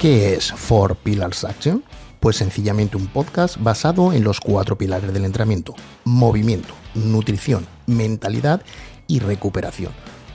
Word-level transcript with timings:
¿Qué 0.00 0.32
es 0.32 0.50
Four 0.50 0.96
Pillars 0.96 1.44
Action? 1.44 1.84
Pues 2.20 2.36
sencillamente 2.36 2.96
un 2.96 3.06
podcast 3.08 3.58
basado 3.60 4.14
en 4.14 4.24
los 4.24 4.40
cuatro 4.40 4.78
pilares 4.78 5.12
del 5.12 5.26
entrenamiento. 5.26 5.74
Movimiento, 6.04 6.72
nutrición, 6.94 7.66
mentalidad 7.84 8.62
y 9.06 9.18
recuperación. 9.18 9.92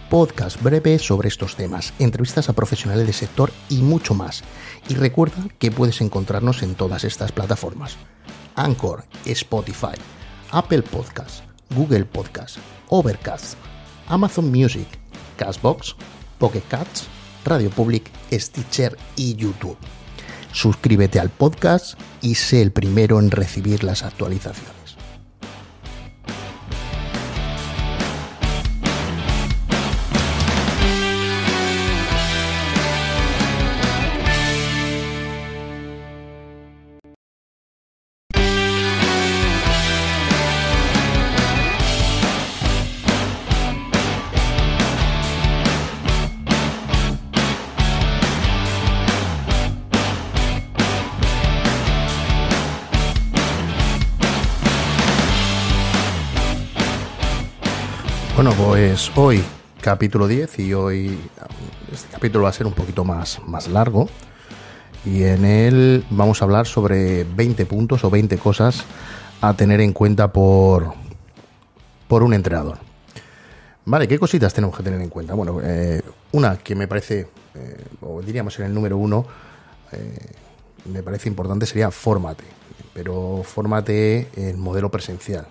Podcast 0.08 0.62
breve 0.62 1.00
sobre 1.00 1.30
estos 1.30 1.56
temas, 1.56 1.96
entrevistas 1.98 2.48
a 2.48 2.54
profesionales 2.54 3.08
del 3.08 3.16
sector 3.16 3.52
y 3.68 3.82
mucho 3.82 4.14
más. 4.14 4.44
Y 4.88 4.94
recuerda 4.94 5.48
que 5.58 5.72
puedes 5.72 6.00
encontrarnos 6.00 6.62
en 6.62 6.76
todas 6.76 7.04
estas 7.04 7.32
plataformas. 7.32 7.98
Anchor, 8.54 9.04
Spotify, 9.26 9.98
Apple 10.52 10.84
Podcasts, 10.84 11.42
Google 11.76 12.06
Podcasts, 12.06 12.60
Overcast, 12.90 13.56
Amazon 14.10 14.52
Music, 14.52 14.88
Castbox, 15.38 15.96
Pocket 16.38 16.64
Cats, 16.70 17.08
Radio 17.46 17.70
Public, 17.70 18.10
Stitcher 18.32 18.98
y 19.16 19.36
YouTube. 19.36 19.78
Suscríbete 20.52 21.20
al 21.20 21.30
podcast 21.30 22.00
y 22.22 22.36
sé 22.36 22.62
el 22.62 22.72
primero 22.72 23.20
en 23.20 23.32
recibir 23.32 23.84
las 23.84 24.04
actualizaciones. 24.04 24.85
Hoy 59.16 59.44
capítulo 59.82 60.28
10 60.28 60.60
y 60.60 60.74
hoy 60.74 61.20
este 61.92 62.08
capítulo 62.12 62.44
va 62.44 62.50
a 62.50 62.54
ser 62.54 62.66
un 62.66 62.74
poquito 62.74 63.04
más, 63.04 63.40
más 63.46 63.68
largo 63.68 64.10
y 65.06 65.24
en 65.24 65.46
él 65.46 66.06
vamos 66.10 66.42
a 66.42 66.46
hablar 66.46 66.66
sobre 66.66 67.24
20 67.24 67.66
puntos 67.66 68.04
o 68.04 68.10
20 68.10 68.38
cosas 68.38 68.84
a 69.42 69.54
tener 69.54 69.82
en 69.82 69.94
cuenta 69.94 70.32
por, 70.32 70.94
por 72.08 72.24
un 72.24 72.34
entrenador. 72.34 72.78
Vale, 73.86 74.08
¿qué 74.08 74.18
cositas 74.18 74.54
tenemos 74.54 74.76
que 74.76 74.84
tener 74.84 75.00
en 75.02 75.10
cuenta? 75.10 75.34
Bueno, 75.34 75.60
eh, 75.64 76.02
una 76.32 76.58
que 76.58 76.76
me 76.76 76.88
parece, 76.88 77.28
eh, 77.54 77.86
o 78.02 78.22
diríamos 78.22 78.58
en 78.60 78.66
el 78.66 78.74
número 78.74 78.98
uno, 78.98 79.26
eh, 79.92 80.32
me 80.86 81.04
parece 81.04 81.30
importante 81.30 81.66
sería 81.66 81.92
fórmate, 81.92 82.46
pero 82.94 83.42
fórmate 83.44 84.30
en 84.36 84.60
modelo 84.60 84.90
presencial. 84.90 85.48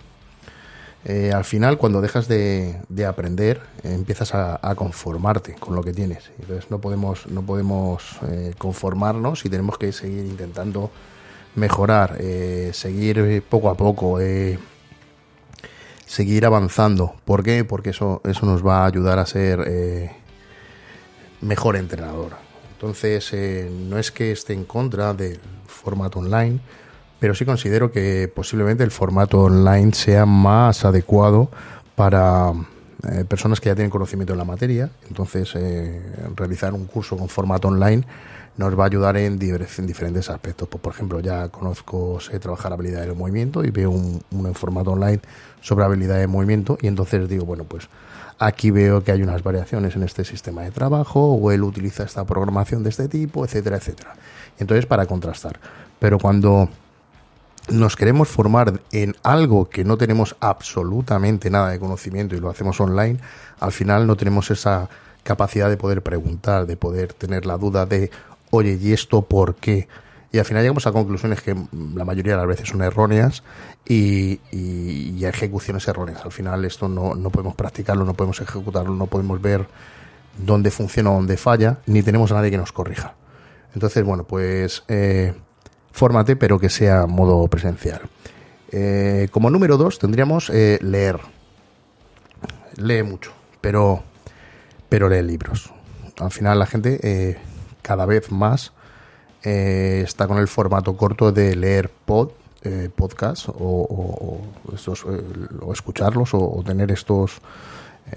Eh, 1.06 1.32
al 1.32 1.44
final 1.44 1.76
cuando 1.76 2.00
dejas 2.00 2.28
de, 2.28 2.80
aprender 3.06 3.60
empiezas 3.82 4.34
a, 4.34 4.74
conformarte 4.74 5.54
con 5.54 5.74
lo 5.74 5.82
que 5.82 5.92
tienes. 5.92 6.30
Entonces 6.40 6.70
no 6.70 6.80
podemos, 6.80 7.26
no 7.26 7.42
podemos 7.42 8.18
eh, 8.26 8.54
conformarnos 8.56 9.44
y 9.44 9.50
tenemos 9.50 9.76
que 9.76 9.92
seguir 9.92 10.24
intentando 10.24 10.90
mejorar, 11.54 12.16
eh, 12.20 12.70
seguir 12.72 13.42
poco 13.48 13.68
a 13.68 13.76
poco, 13.76 14.18
seguir 16.06 16.46
avanzando. 16.46 17.14
¿Por 17.24 17.42
qué? 17.42 17.64
Porque 17.64 17.90
eso, 17.90 18.22
eso 18.24 18.46
nos 18.46 18.66
va 18.66 18.82
a 18.82 18.86
ayudar 18.86 19.18
a 19.18 19.26
ser 19.26 20.10
mejor 21.42 21.76
entrenador. 21.76 22.32
Entonces 22.72 23.70
no 23.70 23.98
es 23.98 24.10
que 24.10 24.32
esté 24.32 24.54
en 24.54 24.64
contra 24.64 25.12
del 25.12 25.38
formato 25.66 26.18
online, 26.18 26.60
pero 27.24 27.34
sí 27.34 27.46
considero 27.46 27.90
que 27.90 28.28
posiblemente 28.28 28.84
el 28.84 28.90
formato 28.90 29.40
online 29.40 29.94
sea 29.94 30.26
más 30.26 30.84
adecuado 30.84 31.48
para 31.94 32.52
eh, 33.10 33.24
personas 33.26 33.62
que 33.62 33.70
ya 33.70 33.74
tienen 33.74 33.88
conocimiento 33.88 34.34
en 34.34 34.38
la 34.38 34.44
materia. 34.44 34.90
Entonces, 35.08 35.50
eh, 35.54 36.02
realizar 36.36 36.74
un 36.74 36.84
curso 36.84 37.16
con 37.16 37.30
formato 37.30 37.68
online 37.68 38.04
nos 38.58 38.78
va 38.78 38.84
a 38.84 38.86
ayudar 38.88 39.16
en, 39.16 39.38
diferentes 39.38 40.28
aspectos. 40.28 40.68
Pues, 40.68 40.82
por 40.82 40.92
ejemplo, 40.92 41.20
ya 41.20 41.48
conozco, 41.48 42.20
sé 42.20 42.38
trabajar 42.38 42.74
habilidades 42.74 43.08
de 43.08 43.14
movimiento 43.14 43.64
y 43.64 43.70
veo 43.70 43.90
un, 43.90 44.22
un 44.30 44.54
formato 44.54 44.90
online 44.90 45.20
sobre 45.62 45.86
habilidades 45.86 46.20
de 46.20 46.26
movimiento 46.26 46.76
y 46.82 46.88
entonces 46.88 47.26
digo, 47.26 47.46
bueno, 47.46 47.64
pues 47.64 47.88
aquí 48.38 48.70
veo 48.70 49.02
que 49.02 49.12
hay 49.12 49.22
unas 49.22 49.42
variaciones 49.42 49.96
en 49.96 50.02
este 50.02 50.26
sistema 50.26 50.60
de 50.60 50.72
trabajo 50.72 51.32
o 51.32 51.50
él 51.50 51.62
utiliza 51.62 52.02
esta 52.02 52.26
programación 52.26 52.82
de 52.82 52.90
este 52.90 53.08
tipo, 53.08 53.46
etcétera, 53.46 53.78
etcétera. 53.78 54.14
Entonces, 54.58 54.84
para 54.84 55.06
contrastar. 55.06 55.58
Pero 55.98 56.18
cuando 56.18 56.68
nos 57.68 57.96
queremos 57.96 58.28
formar 58.28 58.80
en 58.92 59.16
algo 59.22 59.68
que 59.68 59.84
no 59.84 59.96
tenemos 59.96 60.36
absolutamente 60.40 61.50
nada 61.50 61.70
de 61.70 61.78
conocimiento 61.78 62.34
y 62.34 62.40
lo 62.40 62.50
hacemos 62.50 62.80
online, 62.80 63.18
al 63.60 63.72
final 63.72 64.06
no 64.06 64.16
tenemos 64.16 64.50
esa 64.50 64.88
capacidad 65.22 65.70
de 65.70 65.76
poder 65.76 66.02
preguntar, 66.02 66.66
de 66.66 66.76
poder 66.76 67.12
tener 67.14 67.46
la 67.46 67.56
duda 67.56 67.86
de, 67.86 68.10
oye, 68.50 68.78
¿y 68.80 68.92
esto 68.92 69.22
por 69.22 69.54
qué? 69.54 69.88
Y 70.30 70.38
al 70.38 70.44
final 70.44 70.62
llegamos 70.62 70.86
a 70.86 70.92
conclusiones 70.92 71.40
que 71.40 71.54
la 71.94 72.04
mayoría 72.04 72.32
de 72.32 72.38
las 72.38 72.48
veces 72.48 72.68
son 72.68 72.82
erróneas 72.82 73.44
y, 73.86 74.40
y, 74.50 75.24
ejecuciones 75.24 75.86
erróneas. 75.86 76.24
Al 76.24 76.32
final 76.32 76.64
esto 76.64 76.88
no, 76.88 77.14
no, 77.14 77.30
podemos 77.30 77.54
practicarlo, 77.54 78.04
no 78.04 78.14
podemos 78.14 78.40
ejecutarlo, 78.40 78.94
no 78.94 79.06
podemos 79.06 79.40
ver 79.40 79.66
dónde 80.36 80.72
funciona 80.72 81.12
o 81.12 81.14
dónde 81.14 81.36
falla, 81.36 81.78
ni 81.86 82.02
tenemos 82.02 82.32
a 82.32 82.34
nadie 82.34 82.50
que 82.50 82.58
nos 82.58 82.72
corrija. 82.72 83.14
Entonces, 83.74 84.04
bueno, 84.04 84.24
pues 84.24 84.82
eh, 84.88 85.34
fórmate, 85.94 86.34
pero 86.34 86.58
que 86.58 86.68
sea 86.68 87.06
modo 87.06 87.46
presencial. 87.46 88.00
Eh, 88.72 89.28
como 89.30 89.48
número 89.48 89.76
dos 89.76 90.00
tendríamos 90.00 90.50
eh, 90.50 90.78
leer. 90.82 91.20
Lee 92.76 93.04
mucho, 93.04 93.32
pero, 93.60 94.02
pero 94.88 95.08
lee 95.08 95.22
libros. 95.22 95.72
Al 96.18 96.32
final 96.32 96.58
la 96.58 96.66
gente 96.66 96.98
eh, 97.02 97.38
cada 97.80 98.06
vez 98.06 98.30
más 98.32 98.72
está 99.42 100.26
con 100.26 100.38
el 100.38 100.48
formato 100.48 100.96
corto 100.96 101.30
de 101.30 101.54
leer 101.54 101.90
pod, 101.90 102.30
podcast 102.96 103.50
o, 103.50 104.40
estos, 104.74 105.04
o 105.04 105.70
escucharlos 105.70 106.30
o, 106.32 106.62
tener 106.64 106.90
estos, 106.90 107.42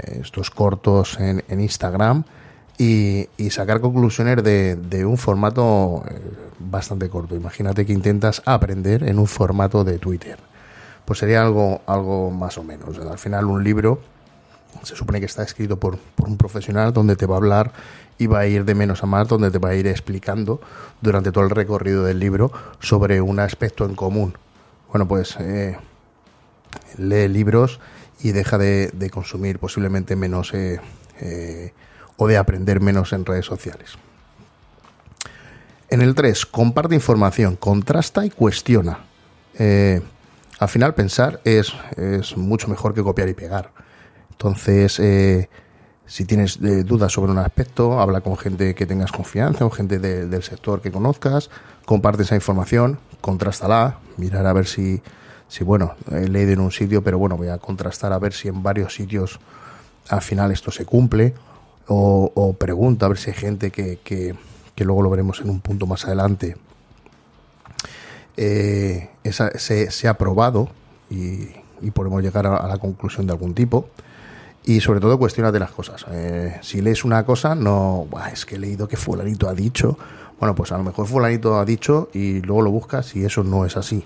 estos 0.05 0.49
cortos 0.49 1.19
en, 1.19 1.43
en 1.49 1.59
Instagram 1.59 2.23
y, 2.77 3.27
sacar 3.49 3.81
conclusiones 3.81 4.43
de, 4.43 5.05
un 5.05 5.17
formato 5.17 6.03
eh, 6.09 6.19
bastante 6.59 7.09
corto. 7.09 7.35
Imagínate 7.35 7.85
que 7.85 7.93
intentas 7.93 8.41
aprender 8.45 9.03
en 9.03 9.19
un 9.19 9.27
formato 9.27 9.83
de 9.83 9.97
Twitter. 9.97 10.37
Pues 11.05 11.19
sería 11.19 11.41
algo, 11.41 11.81
algo 11.87 12.29
más 12.31 12.57
o 12.57 12.63
menos. 12.63 12.97
Al 12.99 13.17
final 13.17 13.45
un 13.45 13.63
libro 13.63 13.99
se 14.83 14.95
supone 14.95 15.19
que 15.19 15.25
está 15.25 15.43
escrito 15.43 15.77
por, 15.77 15.97
un 16.17 16.37
profesional 16.37 16.93
donde 16.93 17.15
te 17.15 17.25
va 17.25 17.35
a 17.35 17.37
hablar 17.37 17.71
y 18.17 18.27
va 18.27 18.39
a 18.39 18.47
ir 18.47 18.65
de 18.65 18.75
menos 18.75 19.03
a 19.03 19.05
más, 19.05 19.27
donde 19.27 19.51
te 19.51 19.59
va 19.59 19.69
a 19.69 19.75
ir 19.75 19.87
explicando 19.87 20.59
durante 21.01 21.31
todo 21.31 21.43
el 21.43 21.49
recorrido 21.49 22.03
del 22.03 22.19
libro 22.19 22.51
sobre 22.79 23.21
un 23.21 23.39
aspecto 23.39 23.85
en 23.85 23.95
común. 23.95 24.33
Bueno, 24.89 25.07
pues 25.07 25.37
eh, 25.39 25.77
lee 26.97 27.27
libros 27.27 27.79
y 28.19 28.31
deja 28.31 28.57
de, 28.57 29.09
consumir 29.11 29.59
posiblemente 29.59 30.15
menos 30.15 30.53
eh, 30.53 30.79
o 32.17 32.27
de 32.27 32.37
aprender 32.37 32.81
menos 32.81 33.13
en 33.13 33.25
redes 33.25 33.45
sociales. 33.45 33.97
En 35.89 36.01
el 36.01 36.15
3, 36.15 36.45
comparte 36.45 36.95
información, 36.95 37.55
contrasta 37.55 38.25
y 38.25 38.29
cuestiona. 38.29 38.99
Eh, 39.57 40.01
al 40.59 40.67
final 40.67 40.93
pensar 40.95 41.39
es, 41.45 41.73
mucho 42.35 42.67
mejor 42.67 42.93
que 42.93 43.03
copiar 43.03 43.29
y 43.29 43.33
pegar. 43.33 43.71
Entonces, 44.31 44.99
eh, 44.99 45.49
si 46.05 46.25
tienes 46.25 46.57
eh, 46.57 46.83
dudas 46.83 47.13
sobre 47.13 47.31
un 47.31 47.37
aspecto, 47.37 48.01
habla 48.01 48.21
con 48.21 48.37
gente 48.37 48.75
que 48.75 48.85
tengas 48.85 49.11
confianza 49.11 49.65
o 49.65 49.69
gente 49.69 49.99
del 49.99 50.43
sector 50.43 50.81
que 50.81 50.91
conozcas, 50.91 51.49
comparte 51.85 52.23
esa 52.23 52.35
información, 52.35 52.99
contrástala, 53.21 53.99
mirar 54.17 54.45
a 54.45 54.53
ver 54.53 54.65
si, 54.67 55.01
si 55.47 55.63
bueno, 55.63 55.95
he 56.11 56.27
leído 56.27 56.53
en 56.53 56.59
un 56.59 56.71
sitio, 56.71 57.03
pero 57.03 57.17
bueno, 57.17 57.37
voy 57.37 57.49
a 57.49 57.59
contrastar 57.59 58.11
a 58.11 58.19
ver 58.19 58.33
si 58.33 58.47
en 58.47 58.63
varios 58.63 58.93
sitios 58.93 59.39
al 60.09 60.21
final 60.21 60.51
esto 60.51 60.71
se 60.71 60.85
cumple 60.85 61.33
o, 61.87 62.55
pregunta 62.57 63.05
a 63.05 63.09
ver 63.09 63.17
si 63.17 63.29
hay 63.29 63.35
gente 63.35 63.71
que, 63.71 63.99
que, 64.03 64.35
luego 64.83 65.01
lo 65.01 65.09
veremos 65.09 65.41
en 65.41 65.49
un 65.49 65.59
punto 65.59 65.87
más 65.87 66.05
adelante, 66.05 66.55
eh, 68.35 69.09
se, 69.29 70.07
ha 70.07 70.17
probado 70.17 70.69
y, 71.09 71.47
podemos 71.91 72.21
llegar 72.21 72.45
a, 72.47 72.67
la 72.67 72.77
conclusión 72.77 73.25
de 73.27 73.33
algún 73.33 73.53
tipo. 73.53 73.89
Y 74.65 74.81
sobre 74.81 74.99
todo 74.99 75.17
cuestiona 75.17 75.49
de 75.53 75.59
las 75.59 75.71
cosas. 75.71 76.05
Eh, 76.11 76.59
si 76.61 76.81
lees 76.81 77.05
una 77.05 77.25
cosa, 77.25 77.55
no, 77.55 78.07
es 78.33 78.45
que 78.45 78.55
he 78.55 78.59
leído 78.59 78.87
que 78.87 78.97
fulanito 78.97 79.47
ha 79.47 79.53
dicho. 79.53 79.97
Bueno, 80.39 80.55
pues 80.55 80.73
a 80.73 80.77
lo 80.77 80.83
mejor 80.83 81.07
fulanito 81.07 81.57
ha 81.57 81.63
dicho 81.63 82.09
y 82.13 82.41
luego 82.41 82.63
lo 82.63 82.71
buscas 82.71 83.15
y 83.15 83.23
eso 83.23 83.45
no 83.45 83.65
es 83.65 83.77
así. 83.77 84.05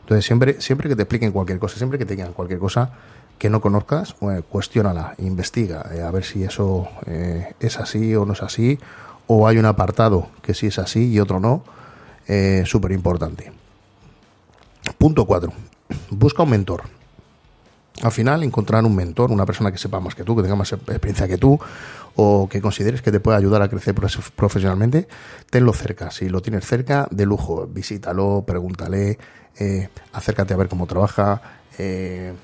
Entonces 0.00 0.24
siempre, 0.24 0.60
siempre 0.60 0.88
que 0.88 0.94
te 0.94 1.02
expliquen 1.02 1.32
cualquier 1.32 1.58
cosa, 1.58 1.76
siempre 1.76 1.98
que 1.98 2.06
te 2.06 2.14
digan 2.14 2.32
cualquier 2.32 2.60
cosa, 2.60 2.92
que 3.38 3.50
no 3.50 3.60
conozcas, 3.60 4.16
bueno, 4.20 4.42
cuestiónala, 4.42 5.14
investiga, 5.18 5.90
eh, 5.92 6.02
a 6.02 6.10
ver 6.10 6.24
si 6.24 6.44
eso 6.44 6.88
eh, 7.06 7.54
es 7.60 7.78
así 7.78 8.14
o 8.14 8.24
no 8.24 8.32
es 8.32 8.42
así, 8.42 8.78
o 9.26 9.46
hay 9.46 9.58
un 9.58 9.66
apartado 9.66 10.28
que 10.42 10.54
sí 10.54 10.68
es 10.68 10.78
así 10.78 11.10
y 11.12 11.20
otro 11.20 11.40
no, 11.40 11.62
eh, 12.26 12.62
súper 12.66 12.92
importante. 12.92 13.52
Punto 14.98 15.26
4. 15.26 15.52
Busca 16.10 16.42
un 16.42 16.50
mentor. 16.50 16.82
Al 18.02 18.12
final, 18.12 18.42
encontrar 18.42 18.84
un 18.84 18.94
mentor, 18.94 19.32
una 19.32 19.46
persona 19.46 19.72
que 19.72 19.78
sepa 19.78 20.00
más 20.00 20.14
que 20.14 20.22
tú, 20.22 20.36
que 20.36 20.42
tenga 20.42 20.54
más 20.54 20.72
experiencia 20.72 21.26
que 21.26 21.38
tú, 21.38 21.58
o 22.14 22.48
que 22.48 22.60
consideres 22.60 23.00
que 23.02 23.10
te 23.10 23.20
puede 23.20 23.38
ayudar 23.38 23.62
a 23.62 23.68
crecer 23.68 23.94
profesionalmente, 23.94 25.08
tenlo 25.50 25.72
cerca. 25.72 26.10
Si 26.10 26.28
lo 26.28 26.42
tienes 26.42 26.66
cerca, 26.66 27.08
de 27.10 27.24
lujo, 27.24 27.66
visítalo, 27.66 28.44
pregúntale, 28.46 29.18
eh, 29.58 29.88
acércate 30.12 30.52
a 30.52 30.56
ver 30.56 30.68
cómo 30.68 30.86
trabaja, 30.86 31.40
eh, 31.78 32.34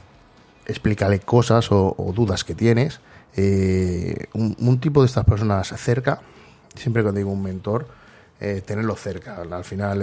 explícale 0.67 1.21
cosas 1.21 1.71
o, 1.71 2.13
dudas 2.15 2.45
que 2.45 2.55
tienes. 2.55 3.01
Eh, 3.37 4.27
un, 4.35 4.79
tipo 4.81 5.01
de 5.01 5.07
estas 5.07 5.25
personas 5.25 5.69
cerca, 5.69 6.21
siempre 6.75 7.03
cuando 7.03 7.19
digo 7.19 7.31
un 7.31 7.43
mentor, 7.43 7.87
tenerlo 8.67 8.97
cerca. 8.97 9.41
Al 9.41 9.65
final 9.65 10.03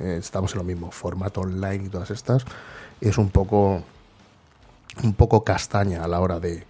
estamos 0.00 0.52
en 0.52 0.58
lo 0.58 0.64
mismo, 0.64 0.90
formato 0.90 1.42
online 1.42 1.84
y 1.84 1.88
todas 1.88 2.10
estas, 2.10 2.46
es 3.00 3.18
un 3.18 3.28
poco 3.28 3.82
un 5.02 5.12
poco 5.12 5.44
castaña 5.44 6.02
a 6.02 6.08
la 6.08 6.20
hora 6.20 6.40
de, 6.40 6.64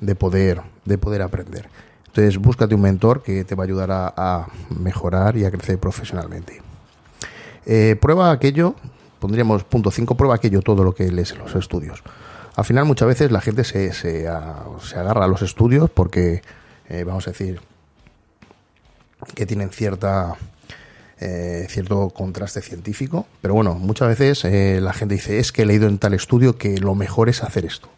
de 0.00 0.14
poder, 0.14 0.62
de 0.84 0.98
poder 0.98 1.22
aprender. 1.22 1.68
Entonces, 2.06 2.38
búscate 2.38 2.74
un 2.74 2.80
mentor 2.80 3.22
que 3.22 3.44
te 3.44 3.54
va 3.54 3.64
a 3.64 3.66
ayudar 3.66 3.90
a, 3.92 4.46
mejorar 4.70 5.36
y 5.36 5.44
a 5.44 5.50
crecer 5.50 5.78
profesionalmente. 5.78 6.60
Eh, 7.66 7.96
prueba 8.00 8.30
aquello, 8.30 8.74
pondríamos 9.20 9.64
punto 9.64 9.90
5, 9.90 10.16
prueba 10.16 10.34
aquello 10.34 10.62
todo 10.62 10.84
lo 10.84 10.94
que 10.94 11.10
lees 11.12 11.32
en 11.32 11.38
los 11.38 11.54
estudios. 11.54 12.02
Al 12.58 12.64
final, 12.64 12.86
muchas 12.86 13.06
veces 13.06 13.30
la 13.30 13.40
gente 13.40 13.62
se, 13.62 13.92
se, 13.92 14.26
agarra 14.26 15.26
a 15.26 15.28
los 15.28 15.42
estudios 15.42 15.90
porque, 15.90 16.42
eh, 16.88 17.04
vamos 17.04 17.28
a 17.28 17.30
decir, 17.30 17.60
que 19.36 19.46
tienen 19.46 19.70
cierta 19.70 20.34
eh, 21.20 21.66
cierto 21.68 22.10
contraste 22.10 22.60
científico, 22.60 23.28
pero 23.40 23.54
bueno, 23.54 23.74
muchas 23.74 24.08
veces 24.08 24.42
la 24.82 24.92
gente 24.92 25.14
dice 25.14 25.38
es 25.38 25.52
que 25.52 25.62
he 25.62 25.66
leído 25.66 25.86
en 25.86 25.98
tal 25.98 26.14
estudio 26.14 26.58
que 26.58 26.78
lo 26.78 26.96
mejor 26.96 27.28
es 27.28 27.44
hacer 27.44 27.64
esto 27.64 27.90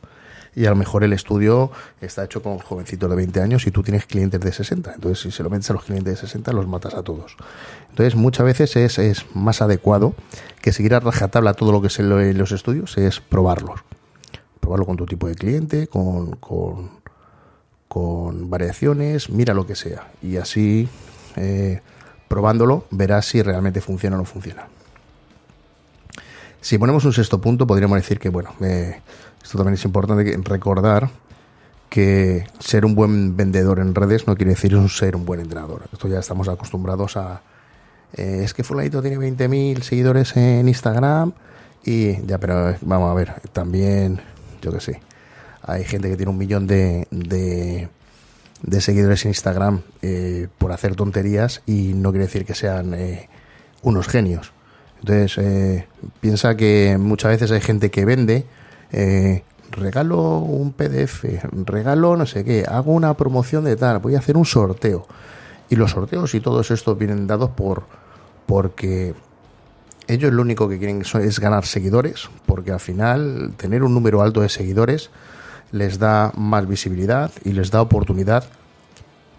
y 0.54 0.66
a 0.66 0.70
lo 0.70 0.76
mejor 0.76 1.04
el 1.04 1.14
estudio 1.14 1.70
está 2.02 2.24
hecho 2.24 2.42
con 2.42 2.58
jovencitos 2.58 3.08
de 3.08 3.16
20 3.16 3.40
años 3.40 3.66
y 3.66 3.70
tú 3.70 3.82
tienes 3.82 4.04
clientes 4.04 4.40
de 4.40 4.52
60. 4.52 4.92
Entonces, 4.92 5.20
si 5.20 5.30
se 5.30 5.42
lo 5.42 5.48
metes 5.48 5.70
a 5.70 5.72
los 5.72 5.84
clientes 5.84 6.20
de 6.20 6.20
60, 6.20 6.52
los 6.52 6.68
matas 6.68 6.92
a 6.92 7.02
todos. 7.02 7.38
Entonces, 7.88 8.14
muchas 8.14 8.44
veces 8.44 8.98
es, 8.98 9.24
más 9.34 9.62
adecuado 9.62 10.14
que 10.60 10.74
seguir 10.74 10.94
a 10.94 11.00
rajatabla 11.00 11.54
todo 11.54 11.72
lo 11.72 11.80
que 11.80 11.86
es 11.86 11.98
en 11.98 12.36
los 12.36 12.52
estudios, 12.52 12.98
es 12.98 13.20
probarlos. 13.20 13.80
Probarlo 14.70 14.86
con 14.86 14.96
tu 14.96 15.04
tipo 15.04 15.26
de 15.26 15.34
cliente, 15.34 15.88
con, 15.88 16.36
con, 17.88 18.48
variaciones, 18.48 19.28
mira 19.28 19.52
lo 19.52 19.66
que 19.66 19.74
sea. 19.74 20.06
Y 20.22 20.36
así, 20.36 20.88
eh, 21.34 21.80
probándolo, 22.28 22.84
verás 22.92 23.26
si 23.26 23.42
realmente 23.42 23.80
funciona 23.80 24.14
o 24.14 24.20
no 24.20 24.24
funciona. 24.24 24.68
Si 26.60 26.78
ponemos 26.78 27.04
un 27.04 27.12
sexto 27.12 27.40
punto, 27.40 27.66
podríamos 27.66 27.96
decir 27.96 28.20
que, 28.20 28.28
bueno, 28.28 28.54
eh, 28.60 29.00
esto 29.42 29.58
también 29.58 29.74
es 29.74 29.84
importante 29.84 30.38
recordar 30.44 31.10
que 31.88 32.46
ser 32.60 32.84
un 32.84 32.94
buen 32.94 33.36
vendedor 33.36 33.80
en 33.80 33.92
redes 33.92 34.28
no 34.28 34.36
quiere 34.36 34.50
decir 34.52 34.78
ser 34.88 35.16
un 35.16 35.26
buen 35.26 35.40
entrenador. 35.40 35.88
Esto 35.92 36.06
ya 36.06 36.20
estamos 36.20 36.46
acostumbrados 36.48 37.16
a... 37.16 37.42
Eh, 38.12 38.42
es 38.44 38.54
que 38.54 38.62
Fulanito 38.62 39.02
tiene 39.02 39.16
20.000 39.18 39.80
seguidores 39.80 40.36
en 40.36 40.68
Instagram 40.68 41.32
y 41.84 42.24
ya, 42.24 42.38
pero 42.38 42.76
vamos 42.82 43.10
a 43.10 43.14
ver, 43.14 43.40
también, 43.52 44.20
yo 44.60 44.72
qué 44.72 44.80
sé, 44.80 45.00
hay 45.62 45.84
gente 45.84 46.08
que 46.08 46.16
tiene 46.16 46.30
un 46.30 46.38
millón 46.38 46.66
de, 46.66 47.06
de, 47.10 48.80
seguidores 48.80 49.24
en 49.24 49.30
Instagram 49.30 49.82
eh, 50.02 50.48
por 50.58 50.72
hacer 50.72 50.96
tonterías 50.96 51.62
y 51.66 51.92
no 51.94 52.10
quiere 52.10 52.26
decir 52.26 52.44
que 52.44 52.54
sean 52.54 52.94
eh, 52.94 53.28
unos 53.82 54.08
genios. 54.08 54.52
Entonces, 55.00 55.84
piensa 56.20 56.56
que 56.56 56.98
muchas 56.98 57.30
veces 57.30 57.50
hay 57.52 57.60
gente 57.62 57.90
que 57.90 58.04
vende 58.04 58.44
eh, 58.92 59.44
regalo 59.70 60.38
un 60.38 60.72
PDF, 60.72 61.24
regalo 61.64 62.16
no 62.16 62.26
sé 62.26 62.44
qué, 62.44 62.64
hago 62.68 62.92
una 62.92 63.14
promoción 63.14 63.64
de 63.64 63.76
tal, 63.76 63.98
voy 63.98 64.14
a 64.14 64.18
hacer 64.18 64.36
un 64.36 64.44
sorteo. 64.44 65.06
Y 65.68 65.76
los 65.76 65.92
sorteos 65.92 66.34
y 66.34 66.40
todos 66.40 66.70
estos 66.70 66.98
vienen 66.98 67.26
dados 67.26 67.50
por 67.50 67.84
porque 68.46 69.14
ellos 70.12 70.32
lo 70.32 70.42
único 70.42 70.68
que 70.68 70.78
quieren 70.78 71.02
es 71.02 71.40
ganar 71.40 71.66
seguidores, 71.66 72.28
porque 72.46 72.72
al 72.72 72.80
final 72.80 73.52
tener 73.56 73.82
un 73.82 73.94
número 73.94 74.22
alto 74.22 74.40
de 74.40 74.48
seguidores 74.48 75.10
les 75.72 75.98
da 75.98 76.32
más 76.36 76.66
visibilidad 76.68 77.30
y 77.44 77.52
les 77.52 77.70
da 77.70 77.80
oportunidad 77.80 78.44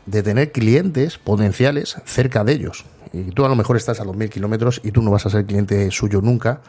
de 0.05 0.23
tener 0.23 0.51
clientes 0.51 1.17
potenciales 1.17 1.97
cerca 2.05 2.43
de 2.43 2.53
ellos. 2.53 2.85
Y 3.13 3.31
tú 3.31 3.45
a 3.45 3.49
lo 3.49 3.55
mejor 3.55 3.77
estás 3.77 3.99
a 3.99 4.05
2.000 4.05 4.29
kilómetros 4.29 4.81
y 4.83 4.91
tú 4.91 5.01
no 5.01 5.11
vas 5.11 5.25
a 5.25 5.29
ser 5.29 5.45
cliente 5.45 5.91
suyo 5.91 6.21
nunca, 6.21 6.61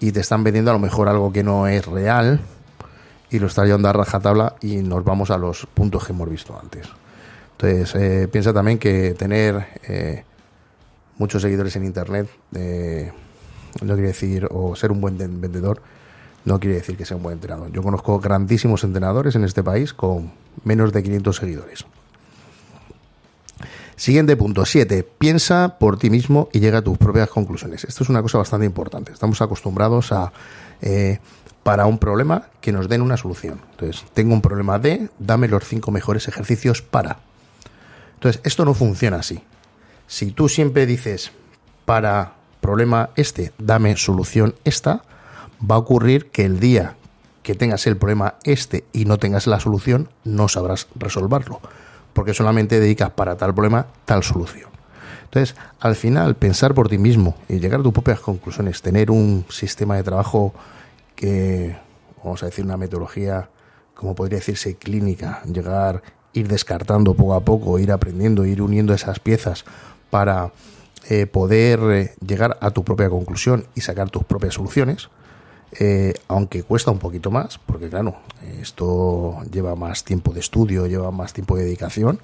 y 0.00 0.12
te 0.12 0.20
están 0.20 0.44
vendiendo 0.44 0.70
a 0.70 0.74
lo 0.74 0.80
mejor 0.80 1.08
algo 1.08 1.32
que 1.32 1.42
no 1.42 1.66
es 1.66 1.86
real 1.86 2.40
y 3.30 3.38
lo 3.38 3.46
estás 3.46 3.66
llevando 3.66 3.88
a 3.88 3.92
rajatabla 3.92 4.56
y 4.60 4.76
nos 4.76 5.04
vamos 5.04 5.30
a 5.30 5.38
los 5.38 5.66
puntos 5.66 6.04
que 6.04 6.12
hemos 6.12 6.28
visto 6.28 6.58
antes. 6.60 6.86
Entonces, 7.52 7.94
eh, 7.94 8.28
piensa 8.28 8.52
también 8.52 8.78
que 8.78 9.14
tener 9.14 9.66
eh, 9.88 10.24
muchos 11.16 11.42
seguidores 11.42 11.74
en 11.76 11.84
Internet 11.84 12.28
eh, 12.54 13.10
no 13.82 13.94
quiere 13.94 14.08
decir, 14.08 14.48
o 14.50 14.74
ser 14.76 14.92
un 14.92 15.00
buen 15.00 15.18
vendedor, 15.18 15.82
no 16.44 16.60
quiere 16.60 16.76
decir 16.76 16.96
que 16.96 17.04
sea 17.04 17.16
un 17.16 17.22
buen 17.22 17.34
entrenador. 17.34 17.70
Yo 17.72 17.82
conozco 17.82 18.20
grandísimos 18.20 18.84
entrenadores 18.84 19.34
en 19.34 19.44
este 19.44 19.62
país 19.62 19.92
con 19.92 20.32
menos 20.64 20.92
de 20.92 21.02
500 21.02 21.36
seguidores. 21.36 21.86
Siguiente 23.96 24.36
punto, 24.36 24.64
7. 24.64 25.08
Piensa 25.18 25.78
por 25.78 25.98
ti 25.98 26.10
mismo 26.10 26.48
y 26.52 26.60
llega 26.60 26.78
a 26.78 26.82
tus 26.82 26.98
propias 26.98 27.30
conclusiones. 27.30 27.84
Esto 27.84 28.04
es 28.04 28.10
una 28.10 28.22
cosa 28.22 28.38
bastante 28.38 28.66
importante. 28.66 29.10
Estamos 29.10 29.40
acostumbrados 29.40 30.12
a, 30.12 30.32
eh, 30.82 31.18
para 31.62 31.86
un 31.86 31.98
problema, 31.98 32.48
que 32.60 32.70
nos 32.72 32.88
den 32.88 33.02
una 33.02 33.16
solución. 33.16 33.60
Entonces, 33.72 34.04
tengo 34.12 34.34
un 34.34 34.42
problema 34.42 34.78
de, 34.78 35.08
dame 35.18 35.48
los 35.48 35.64
cinco 35.64 35.90
mejores 35.90 36.28
ejercicios 36.28 36.82
para. 36.82 37.18
Entonces, 38.14 38.40
esto 38.44 38.64
no 38.64 38.74
funciona 38.74 39.16
así. 39.16 39.42
Si 40.06 40.30
tú 40.30 40.48
siempre 40.48 40.86
dices, 40.86 41.32
para 41.86 42.35
problema 42.60 43.10
este, 43.16 43.52
dame 43.58 43.96
solución 43.96 44.54
esta, 44.64 45.02
va 45.58 45.76
a 45.76 45.78
ocurrir 45.78 46.30
que 46.30 46.44
el 46.44 46.60
día 46.60 46.96
que 47.42 47.54
tengas 47.54 47.86
el 47.86 47.96
problema 47.96 48.34
este 48.44 48.84
y 48.92 49.04
no 49.04 49.18
tengas 49.18 49.46
la 49.46 49.60
solución, 49.60 50.08
no 50.24 50.48
sabrás 50.48 50.88
resolverlo 50.96 51.60
porque 52.16 52.32
solamente 52.32 52.80
dedicas 52.80 53.10
para 53.10 53.36
tal 53.36 53.52
problema 53.52 53.86
tal 54.06 54.22
solución. 54.22 54.70
Entonces, 55.24 55.54
al 55.80 55.96
final, 55.96 56.34
pensar 56.34 56.72
por 56.72 56.88
ti 56.88 56.96
mismo 56.96 57.36
y 57.46 57.60
llegar 57.60 57.80
a 57.80 57.82
tus 57.82 57.92
propias 57.92 58.20
conclusiones, 58.20 58.80
tener 58.80 59.10
un 59.10 59.44
sistema 59.50 59.96
de 59.96 60.02
trabajo 60.02 60.54
que, 61.14 61.76
vamos 62.24 62.42
a 62.42 62.46
decir, 62.46 62.64
una 62.64 62.78
metodología, 62.78 63.50
como 63.94 64.14
podría 64.14 64.38
decirse, 64.38 64.76
clínica, 64.76 65.42
llegar, 65.44 66.02
ir 66.32 66.48
descartando 66.48 67.12
poco 67.12 67.34
a 67.34 67.40
poco, 67.40 67.78
ir 67.78 67.92
aprendiendo, 67.92 68.46
ir 68.46 68.62
uniendo 68.62 68.94
esas 68.94 69.20
piezas 69.20 69.66
para 70.08 70.52
eh, 71.08 71.26
poder 71.26 71.80
eh, 71.92 72.14
llegar 72.24 72.58
a 72.60 72.70
tu 72.70 72.84
propia 72.84 73.08
conclusión 73.08 73.66
y 73.74 73.80
sacar 73.80 74.10
tus 74.10 74.24
propias 74.24 74.54
soluciones, 74.54 75.08
eh, 75.78 76.14
aunque 76.28 76.62
cuesta 76.62 76.90
un 76.90 76.98
poquito 76.98 77.30
más, 77.30 77.58
porque 77.58 77.88
claro, 77.88 78.16
esto 78.60 79.42
lleva 79.50 79.74
más 79.74 80.04
tiempo 80.04 80.32
de 80.32 80.40
estudio, 80.40 80.86
lleva 80.86 81.10
más 81.10 81.32
tiempo 81.32 81.56
de 81.56 81.64
dedicación, 81.64 82.20